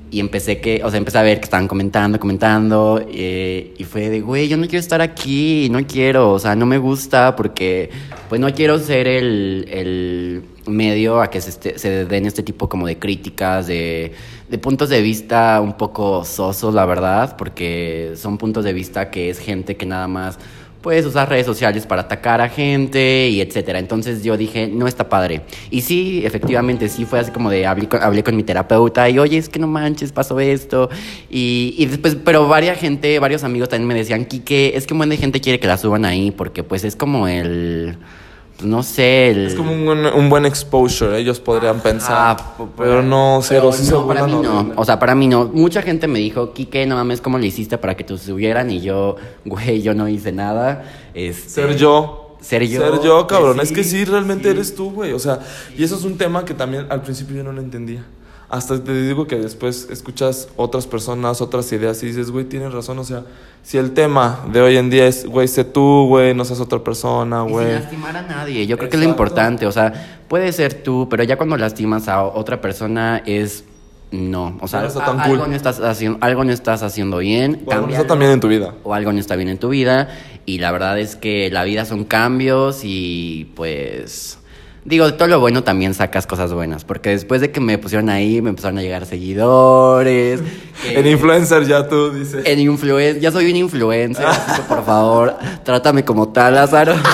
Y 0.08 0.20
empecé 0.20 0.60
que, 0.60 0.82
o 0.84 0.88
sea, 0.90 0.98
empecé 0.98 1.18
a 1.18 1.22
ver 1.22 1.38
que 1.40 1.44
estaban 1.44 1.66
comentando, 1.66 2.18
comentando, 2.20 3.04
eh, 3.12 3.74
y 3.76 3.82
fue 3.84 4.08
de, 4.08 4.20
güey, 4.20 4.46
yo 4.48 4.56
no 4.56 4.62
quiero 4.66 4.78
estar 4.78 5.00
aquí, 5.00 5.68
no 5.70 5.84
quiero, 5.84 6.30
o 6.32 6.38
sea, 6.38 6.54
no 6.54 6.64
me 6.64 6.78
gusta 6.78 7.34
porque, 7.34 7.90
pues 8.28 8.40
no 8.40 8.52
quiero 8.54 8.78
ser 8.78 9.08
el, 9.08 9.66
el 9.68 10.42
medio 10.66 11.20
a 11.20 11.28
que 11.28 11.40
se, 11.40 11.50
este- 11.50 11.78
se 11.78 12.04
den 12.04 12.24
este 12.24 12.44
tipo 12.44 12.68
como 12.68 12.86
de 12.86 12.98
críticas, 13.00 13.66
de, 13.66 14.12
de 14.48 14.58
puntos 14.58 14.90
de 14.90 15.02
vista 15.02 15.60
un 15.60 15.72
poco 15.76 16.24
sosos, 16.24 16.72
la 16.72 16.86
verdad, 16.86 17.36
porque 17.36 18.12
son 18.16 18.38
puntos 18.38 18.64
de 18.64 18.72
vista 18.72 19.10
que 19.10 19.28
es 19.28 19.40
gente 19.40 19.76
que 19.76 19.86
nada 19.86 20.06
más 20.06 20.38
puedes 20.86 21.04
usar 21.04 21.28
redes 21.28 21.46
sociales 21.46 21.84
para 21.84 22.02
atacar 22.02 22.40
a 22.40 22.48
gente 22.48 23.28
y 23.28 23.40
etcétera. 23.40 23.80
Entonces 23.80 24.22
yo 24.22 24.36
dije, 24.36 24.68
no 24.68 24.86
está 24.86 25.08
padre. 25.08 25.40
Y 25.68 25.80
sí, 25.80 26.24
efectivamente, 26.24 26.88
sí 26.88 27.04
fue 27.04 27.18
así 27.18 27.32
como 27.32 27.50
de 27.50 27.66
hablé 27.66 27.88
con, 27.88 28.00
hablé 28.00 28.22
con 28.22 28.36
mi 28.36 28.44
terapeuta 28.44 29.10
y 29.10 29.18
oye, 29.18 29.36
es 29.36 29.48
que 29.48 29.58
no 29.58 29.66
manches, 29.66 30.12
pasó 30.12 30.38
esto. 30.38 30.88
Y, 31.28 31.74
y 31.76 31.86
después, 31.86 32.16
pero 32.24 32.46
varias 32.46 32.78
gente, 32.78 33.18
varios 33.18 33.42
amigos 33.42 33.68
también 33.68 33.88
me 33.88 33.94
decían, 33.96 34.26
Kike, 34.26 34.76
es 34.76 34.86
que 34.86 34.94
un 34.94 34.98
buen 34.98 35.10
de 35.10 35.16
gente 35.16 35.40
quiere 35.40 35.58
que 35.58 35.66
la 35.66 35.76
suban 35.76 36.04
ahí 36.04 36.30
porque 36.30 36.62
pues 36.62 36.84
es 36.84 36.94
como 36.94 37.26
el, 37.26 37.96
no 38.62 38.82
sé, 38.82 39.30
el... 39.30 39.46
Es 39.48 39.54
como 39.54 39.72
un, 39.72 39.84
buen- 39.84 40.06
un 40.14 40.28
buen 40.28 40.46
exposure, 40.46 41.18
ellos 41.18 41.40
podrían 41.40 41.80
pensar. 41.80 42.16
Ah, 42.38 42.54
pero 42.76 43.02
no, 43.02 43.40
cero, 43.42 43.70
pero 43.72 44.00
no, 44.00 44.06
para 44.06 44.26
mí 44.26 44.32
no. 44.42 44.72
O 44.76 44.84
sea, 44.84 44.98
para 44.98 45.14
mí 45.14 45.28
no. 45.28 45.44
Mucha 45.52 45.82
gente 45.82 46.08
me 46.08 46.18
dijo, 46.18 46.52
Kike, 46.52 46.86
no 46.86 46.96
mames, 46.96 47.20
¿cómo 47.20 47.38
le 47.38 47.46
hiciste 47.46 47.78
para 47.78 47.96
que 47.96 48.04
te 48.04 48.16
subieran? 48.16 48.70
Y 48.70 48.80
yo, 48.80 49.16
güey, 49.44 49.82
yo 49.82 49.94
no 49.94 50.08
hice 50.08 50.32
nada. 50.32 50.84
Este, 51.14 51.48
Ser 51.50 51.76
yo. 51.76 52.36
Ser 52.40 52.66
yo. 52.68 52.80
Ser 52.80 53.02
yo, 53.02 53.26
cabrón. 53.26 53.56
Pues 53.56 53.70
es 53.70 53.74
que 53.76 53.82
sí, 53.84 53.98
sí, 53.98 54.04
realmente 54.04 54.44
sí. 54.44 54.50
eres 54.54 54.74
tú, 54.74 54.90
güey. 54.90 55.12
O 55.12 55.18
sea, 55.18 55.40
y 55.76 55.82
eso 55.82 55.96
es 55.96 56.04
un 56.04 56.16
tema 56.16 56.44
que 56.44 56.54
también 56.54 56.86
al 56.90 57.02
principio 57.02 57.36
yo 57.36 57.42
no 57.42 57.52
lo 57.52 57.60
entendía. 57.60 58.04
Hasta 58.48 58.82
te 58.82 58.92
digo 59.02 59.26
que 59.26 59.36
después 59.36 59.88
escuchas 59.90 60.48
otras 60.56 60.86
personas, 60.86 61.40
otras 61.40 61.70
ideas 61.72 62.00
y 62.02 62.06
dices, 62.06 62.30
güey, 62.30 62.44
tienes 62.44 62.72
razón. 62.72 62.98
O 63.00 63.04
sea, 63.04 63.24
si 63.64 63.76
el 63.76 63.92
tema 63.92 64.44
de 64.52 64.60
hoy 64.60 64.76
en 64.76 64.88
día 64.88 65.06
es, 65.08 65.26
güey, 65.26 65.48
sé 65.48 65.64
tú, 65.64 66.06
güey, 66.06 66.32
no 66.32 66.44
seas 66.44 66.60
otra 66.60 66.78
persona, 66.78 67.38
Y 67.42 67.46
sin 67.46 67.52
güey. 67.52 67.72
lastimar 67.72 68.16
a 68.16 68.22
nadie. 68.22 68.66
Yo 68.68 68.78
creo 68.78 68.88
que 68.88 68.96
es 68.96 69.02
lo 69.02 69.08
importante. 69.08 69.66
O 69.66 69.72
sea, 69.72 70.20
puede 70.28 70.52
ser 70.52 70.74
tú, 70.84 71.08
pero 71.10 71.24
ya 71.24 71.36
cuando 71.36 71.56
lastimas 71.56 72.06
a 72.08 72.22
otra 72.22 72.60
persona 72.60 73.20
es. 73.26 73.64
No, 74.12 74.56
o 74.60 74.68
sea, 74.68 74.82
No 74.82 74.86
está 74.86 75.04
tan 75.04 75.18
algo, 75.20 75.38
cool. 75.38 75.50
no 75.50 75.56
estás 75.56 75.80
haciendo, 75.80 76.18
algo 76.20 76.44
no 76.44 76.52
estás 76.52 76.84
haciendo 76.84 77.18
bien. 77.18 77.62
Bueno, 77.64 77.80
cámbialo. 77.80 78.02
eso 78.04 78.06
también 78.08 78.30
en 78.30 78.38
tu 78.40 78.46
vida. 78.46 78.72
o 78.84 78.94
algo 78.94 79.12
no 79.12 79.18
está 79.18 79.34
bien 79.34 79.48
en 79.48 79.58
tu 79.58 79.68
vida. 79.70 80.08
Y 80.46 80.58
la 80.58 80.70
verdad 80.70 80.96
es 81.00 81.16
que 81.16 81.50
la 81.50 81.64
vida 81.64 81.84
son 81.84 82.04
cambios 82.04 82.82
y 82.84 83.50
pues... 83.56 84.38
Digo, 84.86 85.04
de 85.06 85.12
todo 85.12 85.26
lo 85.28 85.40
bueno 85.40 85.64
también 85.64 85.94
sacas 85.94 86.26
cosas 86.28 86.52
buenas. 86.52 86.84
Porque 86.84 87.10
después 87.10 87.40
de 87.40 87.50
que 87.50 87.58
me 87.60 87.76
pusieron 87.76 88.08
ahí, 88.08 88.40
me 88.40 88.50
empezaron 88.50 88.78
a 88.78 88.82
llegar 88.82 89.04
seguidores. 89.04 90.40
que- 90.82 90.98
En 91.00 91.06
influencer 91.08 91.66
ya 91.66 91.88
tú 91.88 92.10
dices. 92.12 92.44
En 92.46 92.60
influencer. 92.60 93.20
Ya 93.20 93.32
soy 93.32 93.50
un 93.50 93.56
influencer. 93.56 94.24
por 94.68 94.84
favor, 94.84 95.34
trátame 95.64 96.04
como 96.04 96.28
tal, 96.28 96.54
Lázaro. 96.54 96.94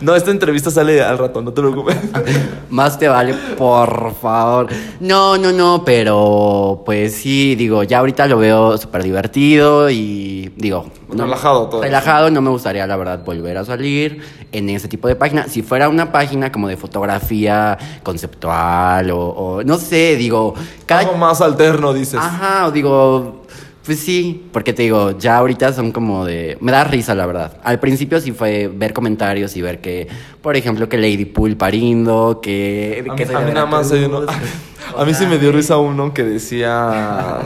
No, 0.00 0.14
esta 0.14 0.30
entrevista 0.30 0.70
sale 0.70 1.02
al 1.02 1.18
rato, 1.18 1.40
no 1.42 1.52
te 1.52 1.60
preocupes. 1.60 1.96
Más 2.70 2.98
te 2.98 3.08
vale, 3.08 3.34
por 3.56 4.14
favor. 4.14 4.68
No, 5.00 5.36
no, 5.38 5.52
no, 5.52 5.82
pero 5.84 6.82
pues 6.84 7.14
sí, 7.14 7.54
digo, 7.54 7.82
ya 7.82 7.98
ahorita 7.98 8.26
lo 8.26 8.38
veo 8.38 8.76
súper 8.78 9.02
divertido 9.02 9.88
y 9.90 10.52
digo... 10.56 10.86
no- 11.12 11.24
Relajado 11.24 11.68
todo. 11.68 11.82
Relajado, 11.82 12.30
no 12.30 12.40
me 12.40 12.50
gustaría, 12.50 12.86
la 12.86 12.96
verdad, 12.96 13.24
volver 13.24 13.56
a 13.58 13.64
salir 13.64 14.20
en 14.52 14.68
ese 14.70 14.88
tipo 14.88 15.08
de 15.08 15.16
página. 15.16 15.48
Si 15.48 15.62
fuera 15.62 15.88
una 15.88 16.12
página 16.12 16.52
como 16.52 16.68
de 16.68 16.76
fotografía 16.76 17.76
conceptual 18.02 19.10
o, 19.10 19.18
o 19.20 19.62
no 19.64 19.78
sé, 19.78 20.16
digo... 20.16 20.54
Algo 20.88 21.14
más 21.16 21.40
alterno, 21.40 21.92
dices. 21.92 22.20
Ajá, 22.20 22.66
o 22.66 22.70
digo, 22.70 23.42
pues 23.88 24.00
sí, 24.00 24.46
porque 24.52 24.74
te 24.74 24.82
digo, 24.82 25.16
ya 25.16 25.38
ahorita 25.38 25.72
son 25.72 25.92
como 25.92 26.26
de... 26.26 26.58
Me 26.60 26.72
da 26.72 26.84
risa, 26.84 27.14
la 27.14 27.24
verdad. 27.24 27.56
Al 27.64 27.80
principio 27.80 28.20
sí 28.20 28.32
fue 28.32 28.68
ver 28.68 28.92
comentarios 28.92 29.56
y 29.56 29.62
ver 29.62 29.80
que, 29.80 30.06
por 30.42 30.56
ejemplo, 30.56 30.90
que 30.90 30.98
Lady 30.98 31.24
Pool 31.24 31.56
parindo, 31.56 32.40
que... 32.42 33.02
A 33.10 33.16
que 33.16 33.24
mí, 33.24 33.34
a 33.34 33.40
nada 33.40 33.64
más 33.64 33.90
hay 33.90 34.04
uno. 34.04 34.26
A 34.98 35.04
mí 35.06 35.14
sí 35.14 35.24
me 35.24 35.38
dio 35.38 35.52
risa 35.52 35.78
uno 35.78 36.12
que 36.12 36.22
decía. 36.22 37.38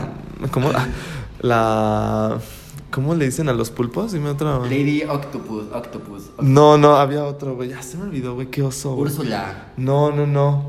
¿Cómo? 0.51 0.69
La. 1.39 2.37
¿Cómo 2.93 3.15
le 3.15 3.25
dicen 3.25 3.49
a 3.49 3.53
los 3.53 3.71
pulpos? 3.71 4.11
Dime 4.11 4.29
otra. 4.29 4.59
Lady 4.59 5.01
Octopus, 5.01 5.63
Octopus. 5.73 6.29
No, 6.39 6.77
no, 6.77 6.95
había 6.97 7.23
otro, 7.23 7.55
güey. 7.55 7.69
Ya 7.69 7.81
se 7.81 7.97
me 7.97 8.03
olvidó, 8.03 8.35
güey. 8.35 8.51
Qué 8.51 8.61
oso. 8.61 8.93
Úrsula. 8.93 9.69
No, 9.77 10.11
no, 10.11 10.27
no. 10.27 10.67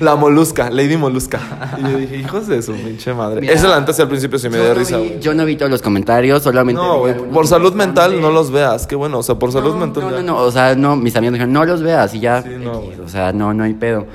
la 0.00 0.16
molusca, 0.16 0.70
Lady 0.70 0.96
Molusca. 0.96 1.76
Y 1.78 1.82
yo 1.82 1.98
dije, 1.98 2.16
hijos 2.16 2.46
de 2.46 2.62
su 2.62 2.72
pinche 2.72 3.12
madre. 3.12 3.42
Mira, 3.42 3.52
Ese 3.52 3.68
la 3.68 3.76
antes 3.76 4.00
al 4.00 4.08
principio 4.08 4.38
sí 4.38 4.48
me 4.48 4.56
dio 4.56 4.68
no 4.68 4.74
risa, 4.74 4.96
vi-. 4.96 5.18
Yo 5.20 5.34
no 5.34 5.44
vi 5.44 5.56
todos 5.56 5.70
los 5.70 5.82
comentarios, 5.82 6.42
solamente... 6.42 6.80
No, 6.80 7.00
güey. 7.00 7.14
Por 7.14 7.46
salud 7.46 7.74
mental 7.74 8.18
no 8.22 8.30
los 8.30 8.50
veas. 8.50 8.86
Qué 8.86 8.96
bueno. 8.96 9.18
O 9.18 9.22
sea, 9.22 9.38
por 9.38 9.52
salud 9.52 9.74
no, 9.74 9.80
mental. 9.80 10.04
No, 10.04 10.10
no, 10.10 10.22
no, 10.22 10.38
o 10.38 10.50
sea, 10.50 10.74
no, 10.74 10.96
mis 10.96 11.14
amigos 11.16 11.34
dijeron, 11.34 11.52
no 11.52 11.66
los 11.66 11.82
veas 11.82 12.14
y 12.14 12.20
ya. 12.20 12.42
Sí, 12.42 12.48
no, 12.58 12.82
X, 12.82 13.00
o 13.04 13.08
sea, 13.10 13.30
no, 13.34 13.52
no 13.52 13.64
hay 13.64 13.74
pedo. 13.74 14.06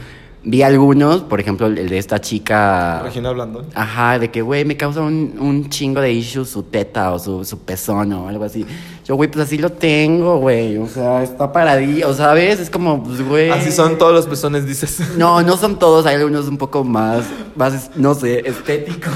Vi 0.41 0.63
algunos, 0.63 1.21
por 1.21 1.41
ejemplo, 1.41 1.67
el 1.67 1.89
de 1.89 1.97
esta 1.97 2.21
chica. 2.21 3.01
Regina 3.03 3.31
Blandón. 3.31 3.65
Ajá, 3.75 4.17
de 4.19 4.31
que, 4.31 4.41
güey, 4.41 4.63
me 4.63 4.77
causa 4.77 5.01
un, 5.01 5.35
un 5.37 5.69
chingo 5.69 5.99
de 5.99 6.13
issues 6.13 6.49
su 6.49 6.63
teta 6.63 7.11
o 7.11 7.19
su, 7.19 7.43
su 7.43 7.59
pezón 7.59 8.13
o 8.13 8.29
algo 8.29 8.45
así. 8.45 8.65
Yo, 9.05 9.15
güey, 9.15 9.29
pues 9.29 9.45
así 9.47 9.57
lo 9.57 9.69
tengo, 9.71 10.37
güey. 10.39 10.77
O 10.77 10.87
sea, 10.87 11.23
está 11.23 11.51
paradillo, 11.51 12.13
¿sabes? 12.13 12.59
Es 12.59 12.69
como, 12.69 13.03
pues, 13.03 13.21
güey. 13.27 13.49
Así 13.49 13.71
son 13.71 13.97
todos 13.97 14.13
los 14.13 14.27
pezones, 14.27 14.65
dices. 14.65 14.99
No, 15.17 15.41
no 15.41 15.57
son 15.57 15.77
todos, 15.77 16.05
hay 16.05 16.15
algunos 16.15 16.47
un 16.47 16.57
poco 16.57 16.85
más, 16.85 17.25
más, 17.55 17.91
no 17.97 18.13
sé, 18.15 18.39
estéticos. 18.47 19.11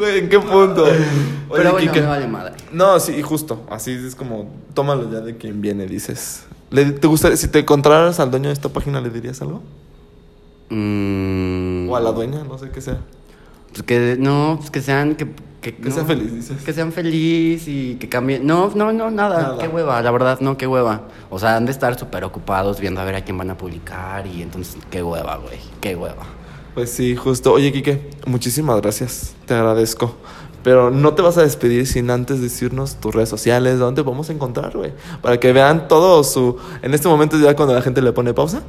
¿en 0.00 0.28
qué 0.30 0.38
punto? 0.40 0.84
Oye, 0.84 0.94
Pero 1.50 1.72
bueno, 1.72 1.76
Quique. 1.78 2.00
me 2.00 2.06
vale 2.06 2.26
madre. 2.26 2.54
No, 2.72 2.98
sí, 3.00 3.20
justo. 3.20 3.66
Así 3.70 3.92
es 3.92 4.14
como, 4.14 4.48
tómalo 4.72 5.10
ya 5.10 5.20
de 5.20 5.36
quien 5.36 5.60
viene, 5.60 5.86
dices. 5.86 6.44
¿Le- 6.70 6.92
¿Te 6.92 7.06
gusta, 7.06 7.36
si 7.36 7.48
te 7.48 7.60
encontraras 7.60 8.20
al 8.20 8.30
dueño 8.30 8.48
de 8.48 8.52
esta 8.54 8.68
página, 8.68 9.00
le 9.00 9.10
dirías 9.10 9.40
algo? 9.42 9.62
Mm, 10.70 11.88
O 11.90 11.96
a 11.96 12.00
la 12.00 12.12
dueña, 12.12 12.44
no 12.44 12.58
sé 12.58 12.70
qué 12.70 12.80
sea. 12.80 12.98
Pues 13.72 13.82
que, 13.82 14.16
no, 14.18 14.56
pues 14.58 14.70
que 14.70 14.80
sean, 14.82 15.14
que... 15.16 15.28
Que, 15.60 15.76
Que 15.76 15.88
no, 15.90 15.94
sea 15.94 16.04
feliz, 16.06 16.32
dices. 16.34 16.62
Que 16.62 16.72
sean 16.72 16.90
feliz 16.90 17.68
y 17.68 17.96
que 17.96 18.08
cambien. 18.08 18.46
No, 18.46 18.70
no, 18.74 18.92
no, 18.92 19.10
nada. 19.10 19.42
Nada. 19.42 19.58
Qué 19.58 19.68
hueva, 19.68 20.00
la 20.00 20.10
verdad, 20.10 20.40
no, 20.40 20.56
qué 20.56 20.66
hueva. 20.66 21.02
O 21.28 21.38
sea, 21.38 21.56
han 21.56 21.66
de 21.66 21.72
estar 21.72 21.98
súper 21.98 22.24
ocupados 22.24 22.80
viendo 22.80 22.98
a 23.00 23.04
ver 23.04 23.14
a 23.16 23.24
quién 23.24 23.36
van 23.36 23.50
a 23.50 23.58
publicar 23.58 24.26
y 24.26 24.40
entonces, 24.40 24.78
qué 24.90 25.02
hueva, 25.02 25.36
güey, 25.36 25.58
qué 25.82 25.94
hueva. 25.96 26.22
Pues 26.74 26.90
sí, 26.90 27.14
justo. 27.14 27.52
Oye, 27.52 27.72
Quique, 27.72 28.08
muchísimas 28.26 28.80
gracias. 28.80 29.34
Te 29.44 29.52
agradezco. 29.52 30.16
Pero 30.62 30.90
no 30.90 31.14
te 31.14 31.22
vas 31.22 31.38
a 31.38 31.42
despedir 31.42 31.86
sin 31.86 32.10
antes 32.10 32.40
decirnos 32.40 32.96
tus 32.96 33.14
redes 33.14 33.28
sociales, 33.28 33.78
dónde 33.78 34.04
podemos 34.04 34.28
encontrar, 34.30 34.76
güey. 34.76 34.92
Para 35.22 35.40
que 35.40 35.52
vean 35.52 35.88
todo 35.88 36.22
su... 36.24 36.56
En 36.82 36.94
este 36.94 37.08
momento 37.08 37.38
ya 37.38 37.56
cuando 37.56 37.74
la 37.74 37.82
gente 37.82 38.02
le 38.02 38.12
pone 38.12 38.34
pausa 38.34 38.62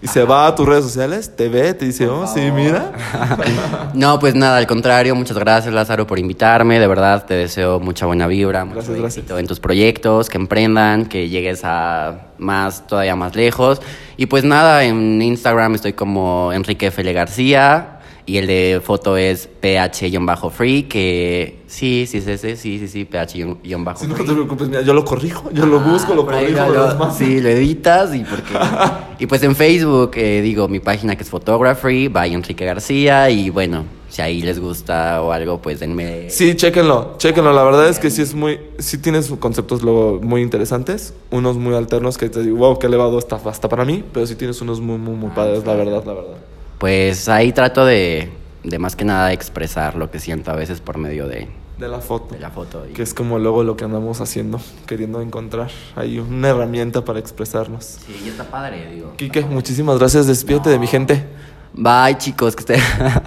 y 0.00 0.06
se 0.06 0.22
va 0.24 0.46
a 0.46 0.54
tus 0.54 0.66
redes 0.66 0.84
sociales, 0.84 1.34
te 1.34 1.48
ve, 1.48 1.74
te 1.74 1.84
dice, 1.84 2.06
oh, 2.06 2.26
sí, 2.26 2.50
mira. 2.52 2.92
No, 3.94 4.18
pues 4.18 4.34
nada, 4.34 4.58
al 4.58 4.66
contrario, 4.66 5.14
muchas 5.14 5.36
gracias 5.36 5.74
Lázaro 5.74 6.06
por 6.06 6.18
invitarme, 6.18 6.78
de 6.78 6.86
verdad 6.86 7.24
te 7.26 7.34
deseo 7.34 7.80
mucha 7.80 8.06
buena 8.06 8.26
vibra, 8.26 8.64
mucho 8.64 8.76
Gracias, 8.76 8.96
gracias. 8.98 9.24
éxito 9.24 9.38
en 9.38 9.46
tus 9.46 9.58
proyectos, 9.58 10.28
que 10.28 10.36
emprendan, 10.36 11.06
que 11.06 11.28
llegues 11.28 11.62
a 11.64 12.28
más, 12.38 12.86
todavía 12.86 13.16
más 13.16 13.34
lejos. 13.34 13.80
Y 14.16 14.26
pues 14.26 14.44
nada, 14.44 14.84
en 14.84 15.20
Instagram 15.20 15.74
estoy 15.74 15.94
como 15.94 16.52
Enrique 16.52 16.88
F. 16.88 17.00
L. 17.00 17.12
García, 17.12 17.97
Y 18.28 18.36
el 18.36 18.46
de 18.46 18.82
foto 18.84 19.16
es 19.16 19.48
ph-free, 19.62 20.82
que 20.82 21.60
sí, 21.66 22.04
sí 22.06 22.18
es 22.18 22.26
ese, 22.26 22.56
sí, 22.56 22.78
sí, 22.78 22.86
sí, 22.86 23.06
ph-free. 23.06 23.56
Sí, 23.96 24.06
no 24.06 24.14
te 24.16 24.32
preocupes, 24.34 24.68
mira, 24.68 24.82
yo 24.82 24.92
lo 24.92 25.02
corrijo, 25.02 25.50
yo 25.50 25.64
lo 25.64 25.80
busco, 25.80 26.14
lo 26.14 26.26
corrijo. 26.26 26.68
Lo, 26.68 27.10
sí, 27.10 27.40
lo 27.40 27.48
editas 27.48 28.14
y 28.14 28.24
porque... 28.24 28.52
y 29.18 29.24
pues 29.24 29.42
en 29.44 29.56
Facebook, 29.56 30.10
eh, 30.16 30.42
digo, 30.42 30.68
mi 30.68 30.78
página 30.78 31.16
que 31.16 31.22
es 31.22 31.30
Photography, 31.30 32.08
by 32.08 32.34
Enrique 32.34 32.66
García 32.66 33.30
y 33.30 33.48
bueno, 33.48 33.86
si 34.10 34.20
ahí 34.20 34.42
les 34.42 34.60
gusta 34.60 35.22
o 35.22 35.32
algo, 35.32 35.62
pues 35.62 35.80
denme... 35.80 36.28
Sí, 36.28 36.54
chéquenlo, 36.54 37.14
chéquenlo, 37.16 37.54
la 37.54 37.64
verdad 37.64 37.88
es 37.88 37.98
que 37.98 38.10
sí 38.10 38.20
es 38.20 38.34
muy... 38.34 38.60
Sí 38.78 38.98
tienes 38.98 39.30
conceptos 39.40 39.82
luego 39.82 40.20
muy 40.22 40.42
interesantes, 40.42 41.14
unos 41.30 41.56
muy 41.56 41.74
alternos 41.74 42.18
que 42.18 42.28
te 42.28 42.42
digo, 42.42 42.58
wow, 42.58 42.78
qué 42.78 42.88
elevado 42.88 43.18
está 43.18 43.40
hasta 43.42 43.70
para 43.70 43.86
mí, 43.86 44.04
pero 44.12 44.26
sí 44.26 44.34
tienes 44.34 44.60
unos 44.60 44.82
muy, 44.82 44.98
muy, 44.98 45.14
muy 45.14 45.30
ah, 45.30 45.34
padres, 45.34 45.64
la 45.64 45.72
verdad, 45.72 46.04
la 46.04 46.12
verdad. 46.12 46.36
Pues 46.78 47.28
ahí 47.28 47.52
trato 47.52 47.84
de, 47.84 48.30
de 48.62 48.78
más 48.78 48.94
que 48.96 49.04
nada 49.04 49.32
expresar 49.32 49.96
lo 49.96 50.10
que 50.10 50.20
siento 50.20 50.50
a 50.50 50.54
veces 50.54 50.80
por 50.80 50.98
medio 50.98 51.26
de... 51.26 51.48
De 51.78 51.88
la 51.88 52.00
foto. 52.00 52.34
De 52.34 52.40
la 52.40 52.50
foto. 52.50 52.84
Que 52.92 53.02
es 53.02 53.14
como 53.14 53.38
luego 53.38 53.62
lo 53.62 53.76
que 53.76 53.84
andamos 53.84 54.20
haciendo, 54.20 54.60
queriendo 54.86 55.20
encontrar 55.20 55.70
ahí 55.94 56.18
una 56.18 56.48
herramienta 56.48 57.04
para 57.04 57.20
expresarnos. 57.20 57.84
Sí, 57.84 58.20
y 58.24 58.28
está 58.28 58.44
padre, 58.44 58.90
digo. 58.92 59.12
Quique, 59.16 59.42
muchísimas 59.42 59.98
gracias. 59.98 60.26
Despídete 60.26 60.70
de 60.70 60.78
mi 60.80 60.88
gente. 60.88 61.24
Bye, 61.72 62.18
chicos, 62.18 62.56
que 62.56 62.60
estén. 62.60 62.80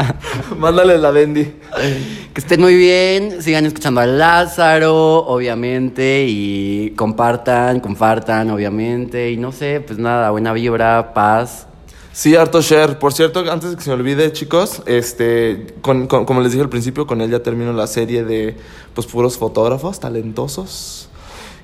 Mándale 0.57 0.97
la 0.97 1.11
Bendy. 1.11 1.45
Que 2.33 2.41
estén 2.41 2.59
muy 2.59 2.75
bien. 2.75 3.41
Sigan 3.41 3.65
escuchando 3.65 4.01
a 4.01 4.05
Lázaro, 4.05 5.19
obviamente. 5.19 6.25
Y 6.27 6.93
compartan, 6.97 7.79
compartan, 7.79 8.49
obviamente. 8.49 9.31
Y 9.31 9.37
no 9.37 9.53
sé, 9.53 9.79
pues 9.79 9.97
nada, 9.97 10.31
buena 10.31 10.51
vibra, 10.51 11.13
paz. 11.13 11.67
Sí, 12.13 12.35
harto 12.35 12.61
share. 12.61 12.99
Por 12.99 13.13
cierto, 13.13 13.39
antes 13.51 13.71
de 13.71 13.77
que 13.77 13.83
se 13.83 13.89
me 13.89 13.95
olvide, 13.95 14.33
chicos, 14.33 14.81
este, 14.85 15.67
con, 15.81 16.07
como 16.07 16.41
les 16.41 16.51
dije 16.51 16.61
al 16.63 16.69
principio, 16.69 17.07
con 17.07 17.21
él 17.21 17.31
ya 17.31 17.41
termino 17.41 17.71
la 17.71 17.87
serie 17.87 18.23
de 18.23 18.57
pues 18.93 19.07
puros 19.07 19.37
fotógrafos 19.37 19.99
talentosos. 19.99 21.07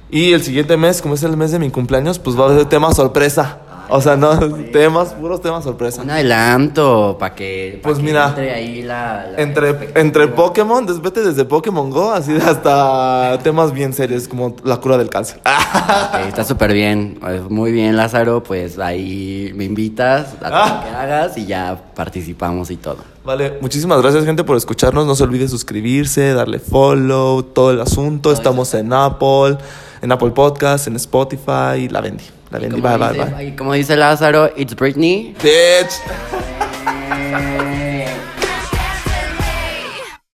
Y 0.09 0.31
el 0.31 0.41
siguiente 0.41 0.77
mes, 0.77 1.01
como 1.01 1.15
es 1.15 1.23
el 1.23 1.35
mes 1.35 1.51
de 1.51 1.59
mi 1.59 1.69
cumpleaños, 1.69 2.17
pues 2.17 2.39
va 2.39 2.45
a 2.45 2.49
haber 2.49 2.65
tema 2.69 2.93
sorpresa. 2.93 3.59
O 3.89 4.01
sea, 4.01 4.17
no, 4.17 4.37
temas, 4.71 5.13
puros 5.13 5.41
temas 5.41 5.63
sorpresa. 5.63 6.01
Un 6.01 6.09
adelanto 6.09 7.17
para 7.19 7.35
que, 7.35 7.79
pues 7.81 7.99
mira, 7.99 8.29
entre 8.29 8.53
ahí 8.53 8.81
la, 8.81 9.31
entre, 9.37 9.91
entre 9.95 10.27
Pokémon, 10.27 10.85
desvete 10.85 11.23
desde 11.23 11.45
Pokémon 11.45 11.89
Go, 11.89 12.11
así 12.11 12.35
hasta 12.35 13.39
temas 13.43 13.71
bien 13.71 13.93
serios 13.93 14.27
como 14.27 14.55
la 14.63 14.77
cura 14.77 14.97
del 14.97 15.09
cáncer. 15.09 15.39
está 16.27 16.43
súper 16.43 16.73
bien, 16.73 17.19
muy 17.49 17.71
bien 17.71 17.95
Lázaro, 17.95 18.43
pues 18.43 18.77
ahí 18.79 19.51
me 19.55 19.63
invitas 19.63 20.33
a 20.41 20.49
ah. 20.51 20.83
que 20.83 20.95
hagas 20.95 21.37
y 21.37 21.45
ya 21.45 21.79
participamos 21.95 22.71
y 22.71 22.77
todo. 22.77 22.97
Vale, 23.23 23.57
muchísimas 23.59 24.01
gracias 24.01 24.23
gente 24.23 24.43
por 24.45 24.55
escucharnos, 24.55 25.05
no 25.05 25.13
se 25.13 25.23
olvide 25.23 25.49
suscribirse, 25.49 26.33
darle 26.33 26.59
follow, 26.59 27.43
todo 27.43 27.71
el 27.71 27.81
asunto, 27.81 28.31
estamos 28.31 28.73
en 28.73 28.93
Apple, 28.93 29.57
en 30.01 30.11
Apple 30.11 30.31
Podcast, 30.31 30.87
en 30.87 30.95
Spotify, 30.95 31.87
la 31.89 32.01
vendí. 32.01 32.23
La 32.51 32.59
vendí, 32.59 32.79
bye, 32.79 32.97
bye, 32.97 33.25
bye. 33.25 33.47
Y 33.47 33.51
como 33.55 33.73
dice 33.73 33.95
Lázaro, 33.95 34.51
it's 34.55 34.75
Britney. 34.75 35.35
Bitch. 35.41 35.93